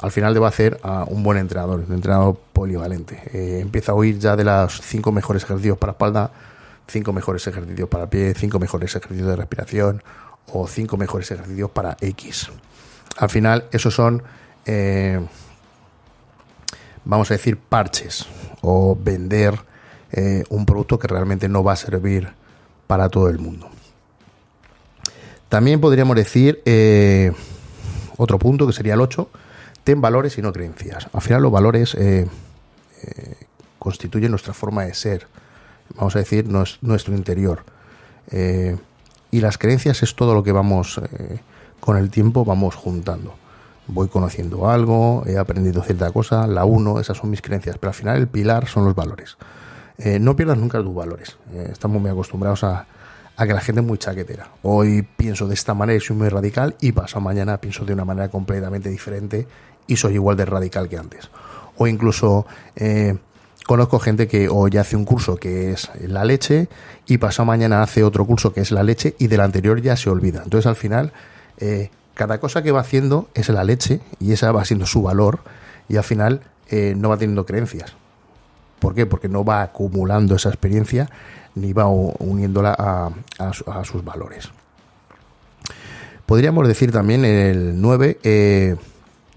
al 0.00 0.10
final 0.10 0.32
debe 0.32 0.46
hacer 0.46 0.80
a 0.82 1.04
un 1.04 1.22
buen 1.22 1.36
entrenador, 1.36 1.84
un 1.86 1.94
entrenador 1.94 2.38
polivalente. 2.54 3.22
Eh, 3.34 3.60
empieza 3.60 3.92
a 3.92 3.94
oír 3.94 4.18
ya 4.18 4.34
de 4.34 4.44
los 4.44 4.80
cinco 4.80 5.12
mejores 5.12 5.42
ejercicios 5.42 5.76
para 5.76 5.92
espalda, 5.92 6.30
cinco 6.86 7.12
mejores 7.12 7.46
ejercicios 7.46 7.88
para 7.88 8.08
pie, 8.08 8.32
cinco 8.34 8.58
mejores 8.58 8.96
ejercicios 8.96 9.28
de 9.28 9.36
respiración 9.36 10.02
o 10.52 10.66
cinco 10.66 10.96
mejores 10.96 11.30
ejercicios 11.30 11.70
para 11.70 11.98
X. 12.00 12.50
Al 13.18 13.28
final, 13.28 13.66
esos 13.72 13.94
son, 13.94 14.22
eh, 14.64 15.20
vamos 17.04 17.30
a 17.30 17.34
decir, 17.34 17.56
parches 17.56 18.26
o 18.62 18.96
vender 19.00 19.58
un 20.48 20.66
producto 20.66 20.98
que 20.98 21.06
realmente 21.06 21.48
no 21.48 21.62
va 21.62 21.74
a 21.74 21.76
servir 21.76 22.32
para 22.88 23.08
todo 23.08 23.28
el 23.28 23.38
mundo. 23.38 23.70
También 25.50 25.80
podríamos 25.80 26.14
decir 26.14 26.62
eh, 26.64 27.32
otro 28.16 28.38
punto 28.38 28.68
que 28.68 28.72
sería 28.72 28.94
el 28.94 29.00
8, 29.00 29.28
ten 29.82 30.00
valores 30.00 30.38
y 30.38 30.42
no 30.42 30.52
creencias. 30.52 31.08
Al 31.12 31.20
final 31.20 31.42
los 31.42 31.50
valores 31.50 31.94
eh, 31.96 32.28
eh, 33.02 33.34
constituyen 33.80 34.30
nuestra 34.30 34.54
forma 34.54 34.84
de 34.84 34.94
ser, 34.94 35.26
vamos 35.96 36.14
a 36.14 36.20
decir, 36.20 36.46
nuestro 36.48 37.14
interior. 37.14 37.64
y 39.32 39.40
las 39.40 39.58
creencias 39.58 40.04
es 40.04 40.14
todo 40.14 40.34
lo 40.34 40.44
que 40.44 40.52
vamos, 40.52 41.00
con 41.80 41.96
el 41.96 42.10
tiempo, 42.10 42.44
vamos 42.44 42.76
juntando. 42.76 43.34
Voy 43.92 44.08
conociendo 44.08 44.70
algo, 44.70 45.24
he 45.26 45.36
aprendido 45.36 45.82
cierta 45.82 46.10
cosa, 46.12 46.46
la 46.46 46.64
uno, 46.64 47.00
esas 47.00 47.18
son 47.18 47.30
mis 47.30 47.42
creencias, 47.42 47.76
pero 47.78 47.90
al 47.90 47.94
final 47.94 48.16
el 48.18 48.28
pilar 48.28 48.68
son 48.68 48.84
los 48.84 48.94
valores. 48.94 49.36
Eh, 49.98 50.18
no 50.18 50.36
pierdas 50.36 50.56
nunca 50.56 50.78
tus 50.80 50.94
valores. 50.94 51.36
Eh, 51.52 51.68
estamos 51.72 52.00
muy 52.00 52.10
acostumbrados 52.10 52.64
a, 52.64 52.86
que 53.36 53.54
la 53.54 53.60
gente 53.60 53.80
es 53.80 53.86
muy 53.86 53.98
chaquetera. 53.98 54.50
Hoy 54.62 55.02
pienso 55.16 55.48
de 55.48 55.54
esta 55.54 55.74
manera 55.74 55.96
y 55.96 56.00
soy 56.00 56.14
muy 56.14 56.28
radical 56.28 56.76
y 56.80 56.92
pasado 56.92 57.22
mañana 57.22 57.58
pienso 57.58 57.86
de 57.86 57.94
una 57.94 58.04
manera 58.04 58.28
completamente 58.28 58.90
diferente 58.90 59.46
y 59.86 59.96
soy 59.96 60.14
igual 60.14 60.36
de 60.36 60.44
radical 60.44 60.88
que 60.88 60.98
antes. 60.98 61.30
O 61.78 61.86
incluso 61.86 62.46
eh, 62.76 63.16
conozco 63.66 63.98
gente 63.98 64.28
que 64.28 64.48
hoy 64.50 64.76
hace 64.76 64.94
un 64.94 65.06
curso 65.06 65.36
que 65.36 65.72
es 65.72 65.90
la 66.06 66.24
leche 66.24 66.68
y 67.06 67.16
pasado 67.16 67.46
mañana 67.46 67.82
hace 67.82 68.04
otro 68.04 68.26
curso 68.26 68.52
que 68.52 68.60
es 68.60 68.70
la 68.70 68.82
leche 68.82 69.16
y 69.18 69.26
del 69.26 69.40
anterior 69.40 69.80
ya 69.80 69.96
se 69.96 70.10
olvida. 70.10 70.42
Entonces 70.44 70.66
al 70.66 70.76
final, 70.76 71.12
cada 72.20 72.38
cosa 72.38 72.62
que 72.62 72.70
va 72.70 72.80
haciendo 72.80 73.30
es 73.32 73.48
la 73.48 73.64
leche 73.64 74.02
y 74.18 74.32
esa 74.32 74.52
va 74.52 74.66
siendo 74.66 74.84
su 74.84 75.00
valor 75.00 75.38
y 75.88 75.96
al 75.96 76.04
final 76.04 76.42
eh, 76.68 76.92
no 76.94 77.08
va 77.08 77.16
teniendo 77.16 77.46
creencias. 77.46 77.94
¿Por 78.78 78.94
qué? 78.94 79.06
Porque 79.06 79.30
no 79.30 79.42
va 79.42 79.62
acumulando 79.62 80.34
esa 80.34 80.50
experiencia 80.50 81.08
ni 81.54 81.72
va 81.72 81.86
uniéndola 81.86 82.76
a, 83.38 83.84
sus 83.84 84.04
valores. 84.04 84.50
Podríamos 86.26 86.68
decir 86.68 86.92
también 86.92 87.24
el 87.24 87.80
9, 87.80 88.18
eh, 88.22 88.76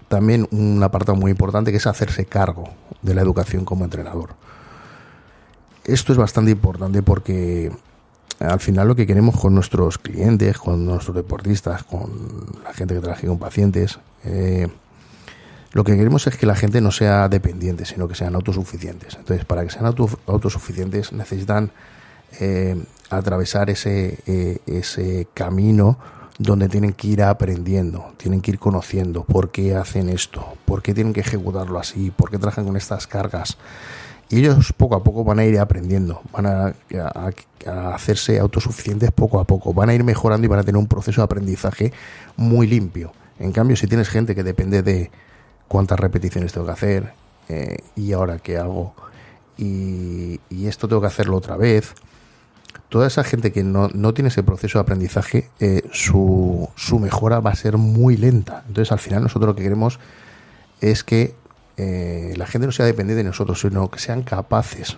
también 0.08 0.46
un 0.50 0.82
apartado 0.82 1.16
muy 1.16 1.30
importante 1.30 1.70
que 1.70 1.78
es 1.78 1.86
hacerse 1.86 2.26
cargo 2.26 2.68
de 3.00 3.14
la 3.14 3.22
educación 3.22 3.64
como 3.64 3.84
entrenador. 3.84 4.34
Esto 5.84 6.12
es 6.12 6.18
bastante 6.18 6.50
importante 6.50 7.02
porque 7.02 7.72
al 8.48 8.60
final 8.60 8.88
lo 8.88 8.96
que 8.96 9.06
queremos 9.06 9.38
con 9.38 9.54
nuestros 9.54 9.98
clientes, 9.98 10.58
con 10.58 10.84
nuestros 10.84 11.16
deportistas, 11.16 11.84
con 11.84 12.10
la 12.62 12.72
gente 12.72 12.94
que 12.94 13.00
trabaja 13.00 13.26
con 13.26 13.38
pacientes, 13.38 13.98
eh, 14.24 14.68
lo 15.72 15.82
que 15.82 15.96
queremos 15.96 16.26
es 16.28 16.36
que 16.36 16.46
la 16.46 16.54
gente 16.54 16.80
no 16.80 16.92
sea 16.92 17.28
dependiente, 17.28 17.84
sino 17.84 18.06
que 18.06 18.14
sean 18.14 18.36
autosuficientes. 18.36 19.16
Entonces, 19.16 19.44
para 19.44 19.64
que 19.64 19.70
sean 19.70 19.86
autosuficientes 19.86 21.12
necesitan 21.12 21.72
eh, 22.38 22.80
atravesar 23.10 23.70
ese, 23.70 24.18
eh, 24.26 24.58
ese 24.66 25.26
camino 25.34 25.98
donde 26.38 26.68
tienen 26.68 26.92
que 26.92 27.08
ir 27.08 27.22
aprendiendo, 27.22 28.12
tienen 28.16 28.40
que 28.40 28.52
ir 28.52 28.58
conociendo 28.58 29.24
por 29.24 29.50
qué 29.50 29.74
hacen 29.74 30.08
esto, 30.08 30.46
por 30.64 30.82
qué 30.82 30.94
tienen 30.94 31.12
que 31.12 31.20
ejecutarlo 31.20 31.78
así, 31.78 32.10
por 32.10 32.30
qué 32.30 32.38
trabajan 32.38 32.64
con 32.64 32.76
estas 32.76 33.06
cargas. 33.06 33.56
Y 34.30 34.38
ellos 34.38 34.72
poco 34.72 34.96
a 34.96 35.04
poco 35.04 35.24
van 35.24 35.38
a 35.38 35.44
ir 35.44 35.58
aprendiendo, 35.58 36.22
van 36.32 36.46
a, 36.46 36.74
a, 37.66 37.94
hacerse 37.94 38.38
autosuficientes 38.38 39.10
poco 39.10 39.38
a 39.38 39.44
poco, 39.44 39.74
van 39.74 39.90
a 39.90 39.94
ir 39.94 40.02
mejorando 40.02 40.44
y 40.44 40.48
van 40.48 40.60
a 40.60 40.62
tener 40.62 40.78
un 40.78 40.86
proceso 40.86 41.20
de 41.20 41.24
aprendizaje 41.24 41.92
muy 42.36 42.66
limpio. 42.66 43.12
En 43.38 43.52
cambio, 43.52 43.76
si 43.76 43.86
tienes 43.86 44.08
gente 44.08 44.34
que 44.34 44.42
depende 44.42 44.82
de, 44.82 45.10
cuántas 45.68 45.98
repeticiones 45.98 46.52
tengo 46.52 46.66
que 46.66 46.72
hacer 46.72 47.12
eh, 47.48 47.78
y 47.96 48.12
ahora 48.12 48.38
qué 48.38 48.58
hago 48.58 48.94
y, 49.56 50.40
esto 50.66 50.88
tengo 50.88 51.00
que 51.02 51.08
hacerlo 51.08 51.36
otra 51.36 51.56
vez. 51.56 51.94
Toda 52.88 53.06
esa 53.06 53.22
gente 53.22 53.52
que 53.52 53.62
no, 53.62 53.88
tiene 54.14 54.28
ese 54.28 54.42
proceso 54.42 54.78
de 54.78 54.82
aprendizaje, 54.82 55.50
eh, 55.60 55.82
su, 55.92 56.68
su, 56.74 56.98
mejora 56.98 57.40
va 57.40 57.50
a 57.50 57.54
ser 57.54 57.76
muy 57.76 58.16
lenta. 58.16 58.64
Entonces 58.66 58.92
al 58.92 58.98
final 58.98 59.22
nosotros 59.22 59.48
lo 59.48 59.56
que 59.56 59.62
queremos 59.62 59.98
es 60.80 61.04
que 61.04 61.34
eh, 61.76 62.34
la 62.36 62.46
gente 62.46 62.66
no 62.66 62.72
sea 62.72 62.86
dependiente 62.86 63.22
de 63.22 63.28
nosotros, 63.28 63.60
sino 63.60 63.90
que 63.90 63.98
sean 63.98 64.22
capaces 64.22 64.96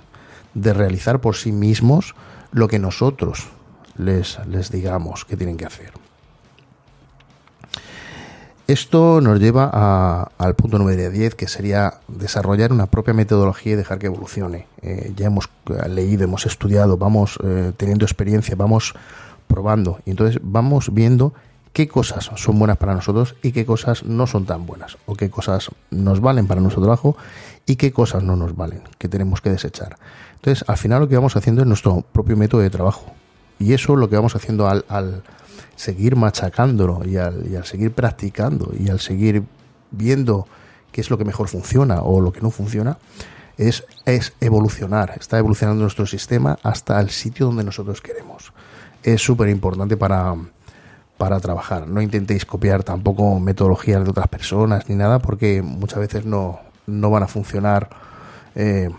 de 0.54 0.72
realizar 0.72 1.20
por 1.20 1.36
sí 1.36 1.52
mismos 1.52 2.14
lo 2.52 2.68
que 2.68 2.78
nosotros 2.78 3.48
les, 3.96 4.38
les 4.46 4.70
digamos 4.70 5.24
que 5.24 5.36
tienen 5.36 5.56
que 5.56 5.66
hacer. 5.66 5.92
Esto 8.66 9.20
nos 9.20 9.38
lleva 9.38 10.28
al 10.38 10.54
punto 10.56 10.76
número 10.78 11.08
10, 11.08 11.36
que 11.36 11.46
sería 11.46 12.00
desarrollar 12.08 12.72
una 12.72 12.86
propia 12.86 13.14
metodología 13.14 13.74
y 13.74 13.76
dejar 13.76 14.00
que 14.00 14.06
evolucione. 14.06 14.66
Eh, 14.82 15.12
ya 15.14 15.26
hemos 15.26 15.48
leído, 15.88 16.24
hemos 16.24 16.46
estudiado, 16.46 16.96
vamos 16.96 17.38
eh, 17.44 17.70
teniendo 17.76 18.04
experiencia, 18.04 18.56
vamos 18.56 18.94
probando 19.46 20.00
y 20.04 20.10
entonces 20.10 20.40
vamos 20.42 20.92
viendo 20.92 21.32
qué 21.76 21.88
cosas 21.88 22.30
son 22.36 22.58
buenas 22.58 22.78
para 22.78 22.94
nosotros 22.94 23.34
y 23.42 23.52
qué 23.52 23.66
cosas 23.66 24.02
no 24.02 24.26
son 24.26 24.46
tan 24.46 24.64
buenas, 24.64 24.96
o 25.04 25.14
qué 25.14 25.28
cosas 25.28 25.68
nos 25.90 26.20
valen 26.20 26.46
para 26.46 26.62
nuestro 26.62 26.80
trabajo 26.80 27.18
y 27.66 27.76
qué 27.76 27.92
cosas 27.92 28.22
no 28.22 28.34
nos 28.34 28.56
valen, 28.56 28.80
que 28.96 29.08
tenemos 29.08 29.42
que 29.42 29.50
desechar. 29.50 29.98
Entonces, 30.36 30.66
al 30.68 30.78
final 30.78 31.02
lo 31.02 31.08
que 31.10 31.16
vamos 31.16 31.36
haciendo 31.36 31.60
es 31.60 31.68
nuestro 31.68 32.00
propio 32.00 32.34
método 32.34 32.62
de 32.62 32.70
trabajo. 32.70 33.12
Y 33.58 33.74
eso 33.74 33.94
lo 33.94 34.08
que 34.08 34.16
vamos 34.16 34.34
haciendo 34.34 34.66
al 34.66 35.22
seguir 35.74 36.16
machacándolo 36.16 37.02
y 37.04 37.18
al, 37.18 37.66
seguir 37.66 37.92
practicando 37.92 38.72
y 38.74 38.88
al 38.88 38.98
seguir 38.98 39.42
viendo 39.90 40.48
qué 40.92 41.02
es 41.02 41.10
lo 41.10 41.18
que 41.18 41.26
mejor 41.26 41.48
funciona 41.48 42.00
o 42.00 42.22
lo 42.22 42.32
que 42.32 42.40
no 42.40 42.50
funciona, 42.50 42.96
es, 43.58 43.84
es 44.06 44.32
evolucionar, 44.40 45.12
está 45.20 45.36
evolucionando 45.36 45.82
nuestro 45.82 46.06
sistema 46.06 46.58
hasta 46.62 46.98
el 47.02 47.10
sitio 47.10 47.44
donde 47.44 47.64
nosotros 47.64 48.00
queremos. 48.00 48.54
Es 49.02 49.20
súper 49.20 49.50
importante 49.50 49.98
para, 49.98 50.34
para 51.18 51.40
trabajar. 51.40 51.88
No 51.88 52.00
intentéis 52.00 52.44
copiar 52.44 52.82
tampoco 52.82 53.40
metodologías 53.40 54.04
de 54.04 54.10
otras 54.10 54.28
personas 54.28 54.88
ni 54.88 54.94
nada 54.94 55.18
porque 55.18 55.62
muchas 55.62 55.98
veces 55.98 56.24
no, 56.24 56.60
no 56.86 57.10
van 57.10 57.22
a 57.22 57.26
funcionar 57.26 57.88
eh, 58.54 58.90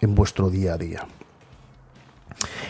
en 0.00 0.14
vuestro 0.14 0.50
día 0.50 0.74
a 0.74 0.78
día. 0.78 1.06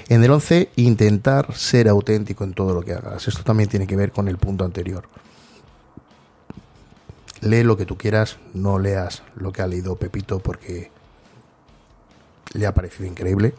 En 0.09 0.23
el 0.23 0.31
11, 0.31 0.71
intentar 0.77 1.55
ser 1.55 1.89
auténtico 1.89 2.45
en 2.45 2.53
todo 2.53 2.75
lo 2.75 2.83
que 2.83 2.93
hagas. 2.93 3.29
Esto 3.29 3.43
también 3.43 3.69
tiene 3.69 3.87
que 3.87 3.97
ver 3.97 4.13
con 4.13 4.29
el 4.29 4.37
punto 4.37 4.65
anterior. 4.65 5.05
Lee 7.41 7.63
lo 7.63 7.77
que 7.77 7.87
tú 7.87 7.97
quieras, 7.97 8.37
no 8.55 8.79
leas 8.79 9.23
lo 9.35 9.53
que 9.53 9.63
ha 9.63 9.67
leído 9.67 9.97
Pepito 9.97 10.39
porque 10.41 10.91
le 12.53 12.67
ha 12.67 12.75
parecido 12.75 13.07
increíble. 13.07 13.55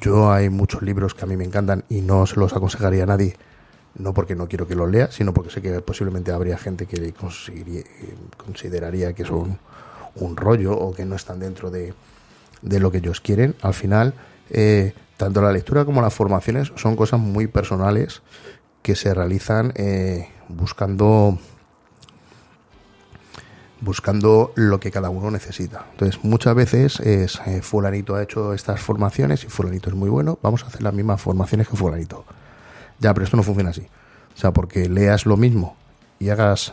Yo 0.00 0.32
hay 0.32 0.48
muchos 0.48 0.82
libros 0.82 1.14
que 1.14 1.24
a 1.24 1.26
mí 1.26 1.36
me 1.36 1.44
encantan 1.44 1.84
y 1.88 2.00
no 2.00 2.26
se 2.26 2.36
los 2.36 2.52
aconsejaría 2.52 3.02
a 3.04 3.06
nadie, 3.06 3.36
no 3.96 4.12
porque 4.12 4.34
no 4.34 4.48
quiero 4.48 4.66
que 4.66 4.74
los 4.74 4.90
lea, 4.90 5.10
sino 5.10 5.32
porque 5.32 5.50
sé 5.50 5.62
que 5.62 5.80
posiblemente 5.80 6.32
habría 6.32 6.58
gente 6.58 6.86
que 6.86 7.14
consideraría 8.36 9.12
que 9.12 9.24
son 9.24 9.58
un 10.16 10.36
rollo 10.36 10.76
o 10.76 10.92
que 10.94 11.04
no 11.04 11.16
están 11.16 11.40
dentro 11.40 11.70
de, 11.70 11.94
de 12.62 12.80
lo 12.80 12.90
que 12.90 12.98
ellos 12.98 13.20
quieren. 13.20 13.54
Al 13.62 13.74
final, 13.74 14.14
eh, 14.50 14.94
tanto 15.16 15.40
la 15.42 15.52
lectura 15.52 15.84
como 15.84 16.02
las 16.02 16.14
formaciones 16.14 16.72
son 16.76 16.96
cosas 16.96 17.20
muy 17.20 17.46
personales 17.46 18.22
que 18.82 18.96
se 18.96 19.14
realizan 19.14 19.72
eh, 19.76 20.28
buscando 20.48 21.38
buscando 23.80 24.52
lo 24.54 24.80
que 24.80 24.90
cada 24.90 25.10
uno 25.10 25.30
necesita. 25.30 25.84
Entonces, 25.92 26.24
muchas 26.24 26.54
veces 26.54 27.00
es 27.00 27.38
eh, 27.46 27.60
fulanito 27.60 28.14
ha 28.14 28.22
hecho 28.22 28.54
estas 28.54 28.80
formaciones 28.80 29.44
y 29.44 29.48
fulanito 29.48 29.90
es 29.90 29.96
muy 29.96 30.08
bueno, 30.08 30.38
vamos 30.42 30.64
a 30.64 30.68
hacer 30.68 30.82
las 30.82 30.94
mismas 30.94 31.20
formaciones 31.20 31.68
que 31.68 31.76
fulanito. 31.76 32.24
Ya, 33.04 33.12
pero 33.12 33.24
esto 33.24 33.36
no 33.36 33.42
funciona 33.42 33.68
así. 33.68 33.82
O 34.34 34.38
sea, 34.38 34.52
porque 34.54 34.88
leas 34.88 35.26
lo 35.26 35.36
mismo 35.36 35.76
y 36.18 36.30
hagas 36.30 36.72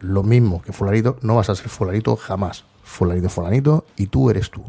lo 0.00 0.22
mismo 0.22 0.62
que 0.62 0.72
fulanito, 0.72 1.18
no 1.20 1.36
vas 1.36 1.50
a 1.50 1.54
ser 1.54 1.68
fulanito 1.68 2.16
jamás. 2.16 2.64
Fulanito, 2.82 3.28
fulanito 3.28 3.84
y 3.94 4.06
tú 4.06 4.30
eres 4.30 4.50
tú. 4.50 4.62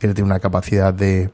Él 0.00 0.12
tiene 0.12 0.28
una 0.28 0.40
capacidad 0.40 0.92
de, 0.92 1.30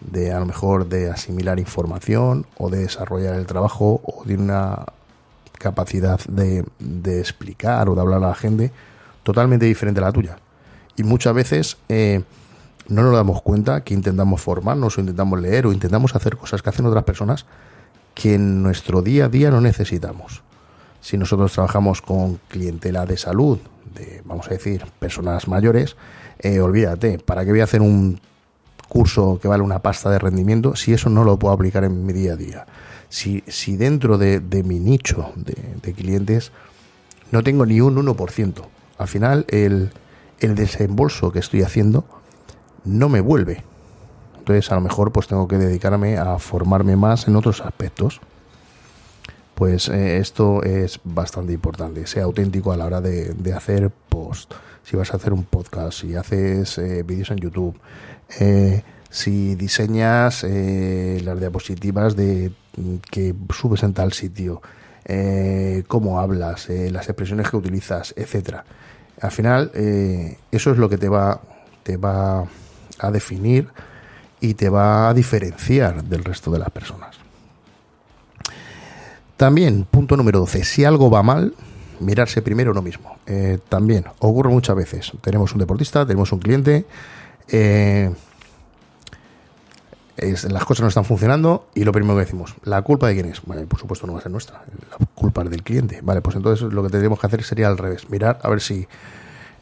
de 0.00 0.32
a 0.32 0.40
lo 0.40 0.46
mejor 0.46 0.88
de 0.88 1.10
asimilar 1.10 1.58
información 1.58 2.46
o 2.56 2.70
de 2.70 2.78
desarrollar 2.78 3.34
el 3.34 3.44
trabajo 3.44 4.00
o 4.04 4.24
de 4.24 4.36
una 4.36 4.86
capacidad 5.58 6.18
de, 6.26 6.64
de 6.78 7.20
explicar 7.20 7.90
o 7.90 7.94
de 7.94 8.00
hablar 8.00 8.24
a 8.24 8.28
la 8.28 8.34
gente 8.34 8.72
totalmente 9.22 9.66
diferente 9.66 10.00
a 10.00 10.04
la 10.04 10.12
tuya. 10.12 10.38
Y 10.96 11.02
muchas 11.02 11.34
veces 11.34 11.76
eh, 11.90 12.22
no 12.88 13.02
nos 13.02 13.12
damos 13.12 13.42
cuenta 13.42 13.84
que 13.84 13.92
intentamos 13.92 14.40
formarnos 14.40 14.96
o 14.96 15.00
intentamos 15.02 15.38
leer 15.38 15.66
o 15.66 15.72
intentamos 15.72 16.16
hacer 16.16 16.38
cosas 16.38 16.62
que 16.62 16.70
hacen 16.70 16.86
otras 16.86 17.04
personas 17.04 17.44
que 18.14 18.34
en 18.34 18.62
nuestro 18.62 19.02
día 19.02 19.26
a 19.26 19.28
día 19.28 19.50
no 19.50 19.60
necesitamos. 19.60 20.42
Si 21.00 21.16
nosotros 21.16 21.52
trabajamos 21.52 22.02
con 22.02 22.40
clientela 22.48 23.06
de 23.06 23.16
salud, 23.16 23.58
de, 23.94 24.22
vamos 24.24 24.46
a 24.48 24.50
decir, 24.50 24.84
personas 24.98 25.48
mayores, 25.48 25.96
eh, 26.38 26.60
olvídate, 26.60 27.18
¿para 27.18 27.44
qué 27.44 27.50
voy 27.50 27.60
a 27.60 27.64
hacer 27.64 27.80
un 27.80 28.20
curso 28.88 29.38
que 29.40 29.48
vale 29.48 29.62
una 29.62 29.80
pasta 29.80 30.10
de 30.10 30.18
rendimiento 30.18 30.74
si 30.74 30.92
eso 30.92 31.08
no 31.10 31.24
lo 31.24 31.38
puedo 31.38 31.54
aplicar 31.54 31.84
en 31.84 32.04
mi 32.04 32.12
día 32.12 32.34
a 32.34 32.36
día? 32.36 32.66
Si, 33.08 33.42
si 33.46 33.76
dentro 33.76 34.18
de, 34.18 34.40
mi 34.64 34.78
nicho 34.78 35.32
de, 35.36 35.92
clientes 35.94 36.52
no 37.30 37.42
tengo 37.42 37.66
ni 37.66 37.80
un 37.80 37.96
1%, 37.96 38.62
al 38.98 39.08
final 39.08 39.44
el, 39.48 39.90
el 40.38 40.54
desembolso 40.54 41.32
que 41.32 41.40
estoy 41.40 41.62
haciendo 41.62 42.04
no 42.84 43.08
me 43.08 43.20
vuelve. 43.20 43.64
Entonces 44.40 44.72
a 44.72 44.74
lo 44.74 44.80
mejor 44.80 45.12
pues 45.12 45.28
tengo 45.28 45.46
que 45.46 45.58
dedicarme 45.58 46.18
a 46.18 46.38
formarme 46.38 46.96
más 46.96 47.28
en 47.28 47.36
otros 47.36 47.60
aspectos. 47.60 48.20
Pues 49.54 49.88
eh, 49.88 50.16
esto 50.16 50.62
es 50.62 51.00
bastante 51.04 51.52
importante, 51.52 52.06
sea 52.06 52.24
auténtico 52.24 52.72
a 52.72 52.78
la 52.78 52.86
hora 52.86 53.02
de, 53.02 53.52
hacer 53.54 53.90
post, 53.90 54.54
si 54.82 54.96
vas 54.96 55.12
a 55.12 55.18
hacer 55.18 55.34
un 55.34 55.44
podcast, 55.44 56.00
si 56.00 56.16
haces 56.16 56.78
eh, 56.78 57.02
vídeos 57.02 57.30
en 57.30 57.36
YouTube, 57.36 57.78
eh, 58.38 58.82
si 59.10 59.56
diseñas 59.56 60.44
las 60.44 61.38
diapositivas 61.38 62.16
de 62.16 62.52
que 63.10 63.34
subes 63.52 63.82
en 63.82 63.92
tal 63.92 64.14
sitio, 64.14 64.62
cómo 65.88 66.20
hablas, 66.20 66.68
las 66.68 67.08
expresiones 67.08 67.50
que 67.50 67.56
utilizas, 67.56 68.14
etcétera. 68.16 68.64
Al 69.20 69.32
final, 69.32 69.72
eso 69.74 70.70
es 70.70 70.78
lo 70.78 70.88
que 70.88 70.96
te 70.96 71.08
va, 71.08 71.42
te 71.82 71.96
va 71.96 72.46
a 73.00 73.10
definir 73.10 73.68
y 74.40 74.54
te 74.54 74.68
va 74.68 75.08
a 75.08 75.14
diferenciar 75.14 76.04
del 76.04 76.24
resto 76.24 76.50
de 76.50 76.58
las 76.58 76.70
personas. 76.70 77.16
También, 79.36 79.84
punto 79.90 80.16
número 80.16 80.40
12, 80.40 80.64
si 80.64 80.84
algo 80.84 81.10
va 81.10 81.22
mal, 81.22 81.54
mirarse 82.00 82.42
primero 82.42 82.72
uno 82.72 82.82
mismo. 82.82 83.18
Eh, 83.26 83.58
también 83.68 84.04
ocurre 84.18 84.50
muchas 84.50 84.76
veces. 84.76 85.12
Tenemos 85.20 85.52
un 85.52 85.60
deportista, 85.60 86.04
tenemos 86.04 86.32
un 86.32 86.40
cliente, 86.40 86.84
eh, 87.48 88.12
las 90.50 90.64
cosas 90.64 90.82
no 90.82 90.88
están 90.88 91.04
funcionando 91.04 91.68
y 91.74 91.84
lo 91.84 91.92
primero 91.92 92.14
que 92.14 92.24
decimos, 92.24 92.54
¿la 92.64 92.82
culpa 92.82 93.08
de 93.08 93.14
quién 93.14 93.26
es? 93.26 93.40
Bueno, 93.42 93.66
por 93.66 93.78
supuesto 93.78 94.06
no 94.06 94.12
va 94.12 94.18
a 94.18 94.22
ser 94.22 94.30
nuestra, 94.30 94.62
la 94.90 95.06
culpa 95.14 95.42
es 95.42 95.50
del 95.50 95.62
cliente. 95.62 96.00
Vale, 96.02 96.20
pues 96.20 96.36
entonces 96.36 96.72
lo 96.72 96.82
que 96.82 96.90
tendríamos 96.90 97.18
que 97.18 97.26
hacer 97.26 97.42
sería 97.42 97.68
al 97.68 97.78
revés, 97.78 98.10
mirar 98.10 98.38
a 98.42 98.50
ver 98.50 98.60
si 98.60 98.86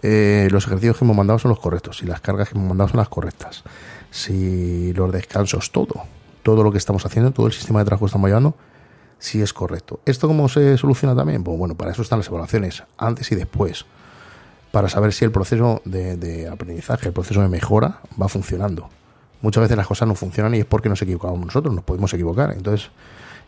eh, 0.03 0.49
los 0.51 0.67
ejercicios 0.67 0.97
que 0.97 1.05
hemos 1.05 1.17
mandado 1.17 1.39
son 1.39 1.51
los 1.51 1.61
correctos, 1.61 1.99
si 1.99 2.07
las 2.07 2.21
cargas 2.21 2.49
que 2.49 2.57
hemos 2.57 2.69
mandado 2.69 2.89
son 2.89 2.99
las 2.99 3.09
correctas, 3.09 3.63
si 4.11 4.93
los 4.95 5.13
descansos, 5.13 5.71
todo, 5.71 6.03
todo 6.43 6.63
lo 6.63 6.73
que 6.73 6.79
estamos 6.79 7.05
haciendo, 7.05 7.31
todo 7.31 7.47
el 7.47 7.53
sistema 7.53 7.81
de 7.81 7.87
trabajo 7.87 8.05
que 8.05 8.11
estamos 8.11 8.29
llevando, 8.29 8.55
si 9.19 9.43
es 9.43 9.53
correcto. 9.53 10.01
¿Esto 10.07 10.29
cómo 10.29 10.49
se 10.49 10.77
soluciona 10.79 11.15
también? 11.15 11.45
Pues 11.45 11.59
bueno, 11.59 11.75
para 11.75 11.91
eso 11.91 12.03
están 12.03 12.19
las 12.19 12.29
evaluaciones, 12.29 12.85
antes 12.97 13.31
y 13.33 13.35
después, 13.35 13.87
para 14.73 14.89
saber 14.89 15.13
si 15.13 15.25
el 15.25 15.33
proceso 15.33 15.83
de, 15.85 16.17
de 16.17 16.49
aprendizaje, 16.49 17.09
el 17.09 17.13
proceso 17.13 17.43
de 17.43 17.49
mejora 17.49 18.01
va 18.21 18.29
funcionando 18.29 18.89
muchas 19.41 19.63
veces 19.63 19.77
las 19.77 19.87
cosas 19.87 20.09
no 20.09 20.15
funcionan 20.15 20.55
y 20.55 20.59
es 20.59 20.65
porque 20.65 20.89
nos 20.89 21.01
equivocamos 21.03 21.45
nosotros, 21.45 21.75
nos 21.75 21.85
podemos 21.85 22.13
equivocar. 22.13 22.53
Entonces, 22.53 22.91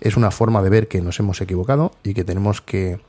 es 0.00 0.16
una 0.16 0.30
forma 0.30 0.62
de 0.62 0.70
ver 0.70 0.88
que 0.88 1.00
nos 1.00 1.18
hemos 1.20 1.40
equivocado 1.40 1.92
y 2.02 2.14
que 2.14 2.24
tenemos 2.24 2.60
que 2.60 3.00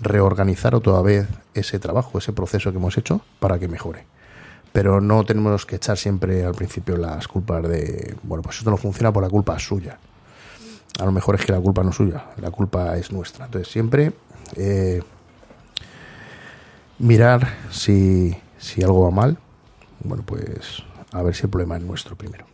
reorganizar 0.00 0.74
otra 0.74 1.00
vez 1.02 1.26
ese 1.54 1.78
trabajo, 1.78 2.18
ese 2.18 2.32
proceso 2.32 2.70
que 2.70 2.78
hemos 2.78 2.96
hecho 2.96 3.20
para 3.40 3.58
que 3.58 3.68
mejore. 3.68 4.04
Pero 4.78 5.00
no 5.00 5.24
tenemos 5.24 5.66
que 5.66 5.74
echar 5.74 5.98
siempre 5.98 6.44
al 6.44 6.54
principio 6.54 6.96
las 6.96 7.26
culpas 7.26 7.68
de, 7.68 8.14
bueno, 8.22 8.42
pues 8.42 8.58
esto 8.58 8.70
no 8.70 8.76
funciona 8.76 9.12
por 9.12 9.24
la 9.24 9.28
culpa 9.28 9.58
suya. 9.58 9.98
A 11.00 11.04
lo 11.04 11.10
mejor 11.10 11.34
es 11.34 11.44
que 11.44 11.50
la 11.50 11.58
culpa 11.58 11.82
no 11.82 11.90
es 11.90 11.96
suya, 11.96 12.26
la 12.40 12.52
culpa 12.52 12.96
es 12.96 13.10
nuestra. 13.10 13.46
Entonces, 13.46 13.72
siempre 13.72 14.12
eh, 14.54 15.02
mirar 17.00 17.48
si, 17.72 18.36
si 18.56 18.80
algo 18.84 19.02
va 19.02 19.10
mal, 19.10 19.36
bueno, 20.04 20.22
pues 20.24 20.84
a 21.10 21.24
ver 21.24 21.34
si 21.34 21.42
el 21.46 21.50
problema 21.50 21.76
es 21.76 21.82
nuestro 21.82 22.14
primero. 22.14 22.46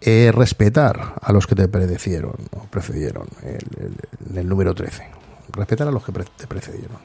Eh, 0.00 0.30
respetar 0.32 1.14
a 1.20 1.32
los 1.32 1.48
que 1.48 1.56
te 1.56 1.66
predecieron 1.66 2.36
o 2.52 2.66
precedieron, 2.70 3.26
el, 3.42 4.38
el, 4.38 4.48
número 4.48 4.76
13. 4.76 5.10
Respetar 5.50 5.88
a 5.88 5.90
los 5.90 6.04
que 6.04 6.12
te 6.12 6.46
precedieron. 6.46 6.98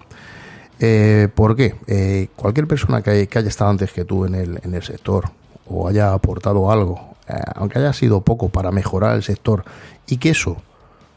Eh, 0.83 1.29
¿Por? 1.33 1.55
Eh, 1.59 2.27
cualquier 2.35 2.67
persona 2.67 3.01
que, 3.01 3.11
haya 3.11 3.47
estado 3.47 3.69
antes 3.69 3.93
que 3.93 4.03
tú 4.03 4.25
en 4.25 4.35
el, 4.35 4.59
en 4.63 4.73
el 4.73 4.83
sector 4.83 5.25
o 5.67 5.87
haya 5.87 6.13
aportado 6.13 6.71
algo, 6.71 7.15
aunque 7.55 7.79
haya 7.79 7.93
sido 7.93 8.21
poco 8.21 8.49
para 8.49 8.71
mejorar 8.71 9.15
el 9.15 9.23
sector 9.23 9.63
y 10.07 10.17
que 10.17 10.31
eso 10.31 10.57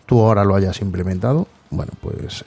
tú 0.06 0.20
ahora 0.20 0.44
lo 0.44 0.54
hayas 0.54 0.80
implementado, 0.80 1.48
bueno, 1.70 1.92
pues 2.00 2.44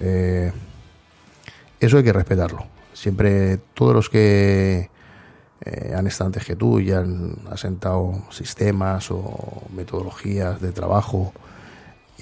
eso 1.79 1.97
hay 1.97 2.03
que 2.03 2.13
respetarlo. 2.13 2.65
Siempre 2.93 3.57
todos 3.73 3.93
los 3.93 4.09
que 4.09 4.89
eh, 5.61 5.93
han 5.95 6.07
estado 6.07 6.27
antes 6.27 6.45
que 6.45 6.55
tú 6.55 6.79
y 6.79 6.91
han 6.91 7.35
asentado 7.51 8.23
sistemas 8.29 9.11
o 9.11 9.63
metodologías 9.75 10.61
de 10.61 10.71
trabajo 10.71 11.33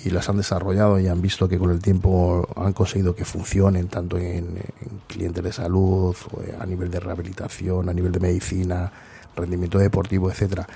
y 0.06 0.12
las 0.12 0.30
han 0.30 0.38
desarrollado 0.38 1.00
y 1.00 1.08
han 1.08 1.22
visto 1.22 1.50
que 1.50 1.58
con 1.58 1.72
el 1.72 1.82
tiempo 1.82 2.48
han 2.56 2.74
conseguido 2.74 3.16
que 3.16 3.26
funcionen 3.26 3.88
tanto 3.88 4.18
en, 4.18 4.60
clientes 5.08 5.44
de 5.44 5.52
salud, 5.52 6.16
eh, 6.46 6.56
a 6.60 6.66
nivel 6.66 6.92
de 6.92 7.00
rehabilitación, 7.00 7.90
a 7.90 7.94
nivel 7.94 8.12
de 8.12 8.20
medicina, 8.20 8.92
rendimiento 9.36 9.80
deportivo, 9.80 10.30
etcétera, 10.30 10.68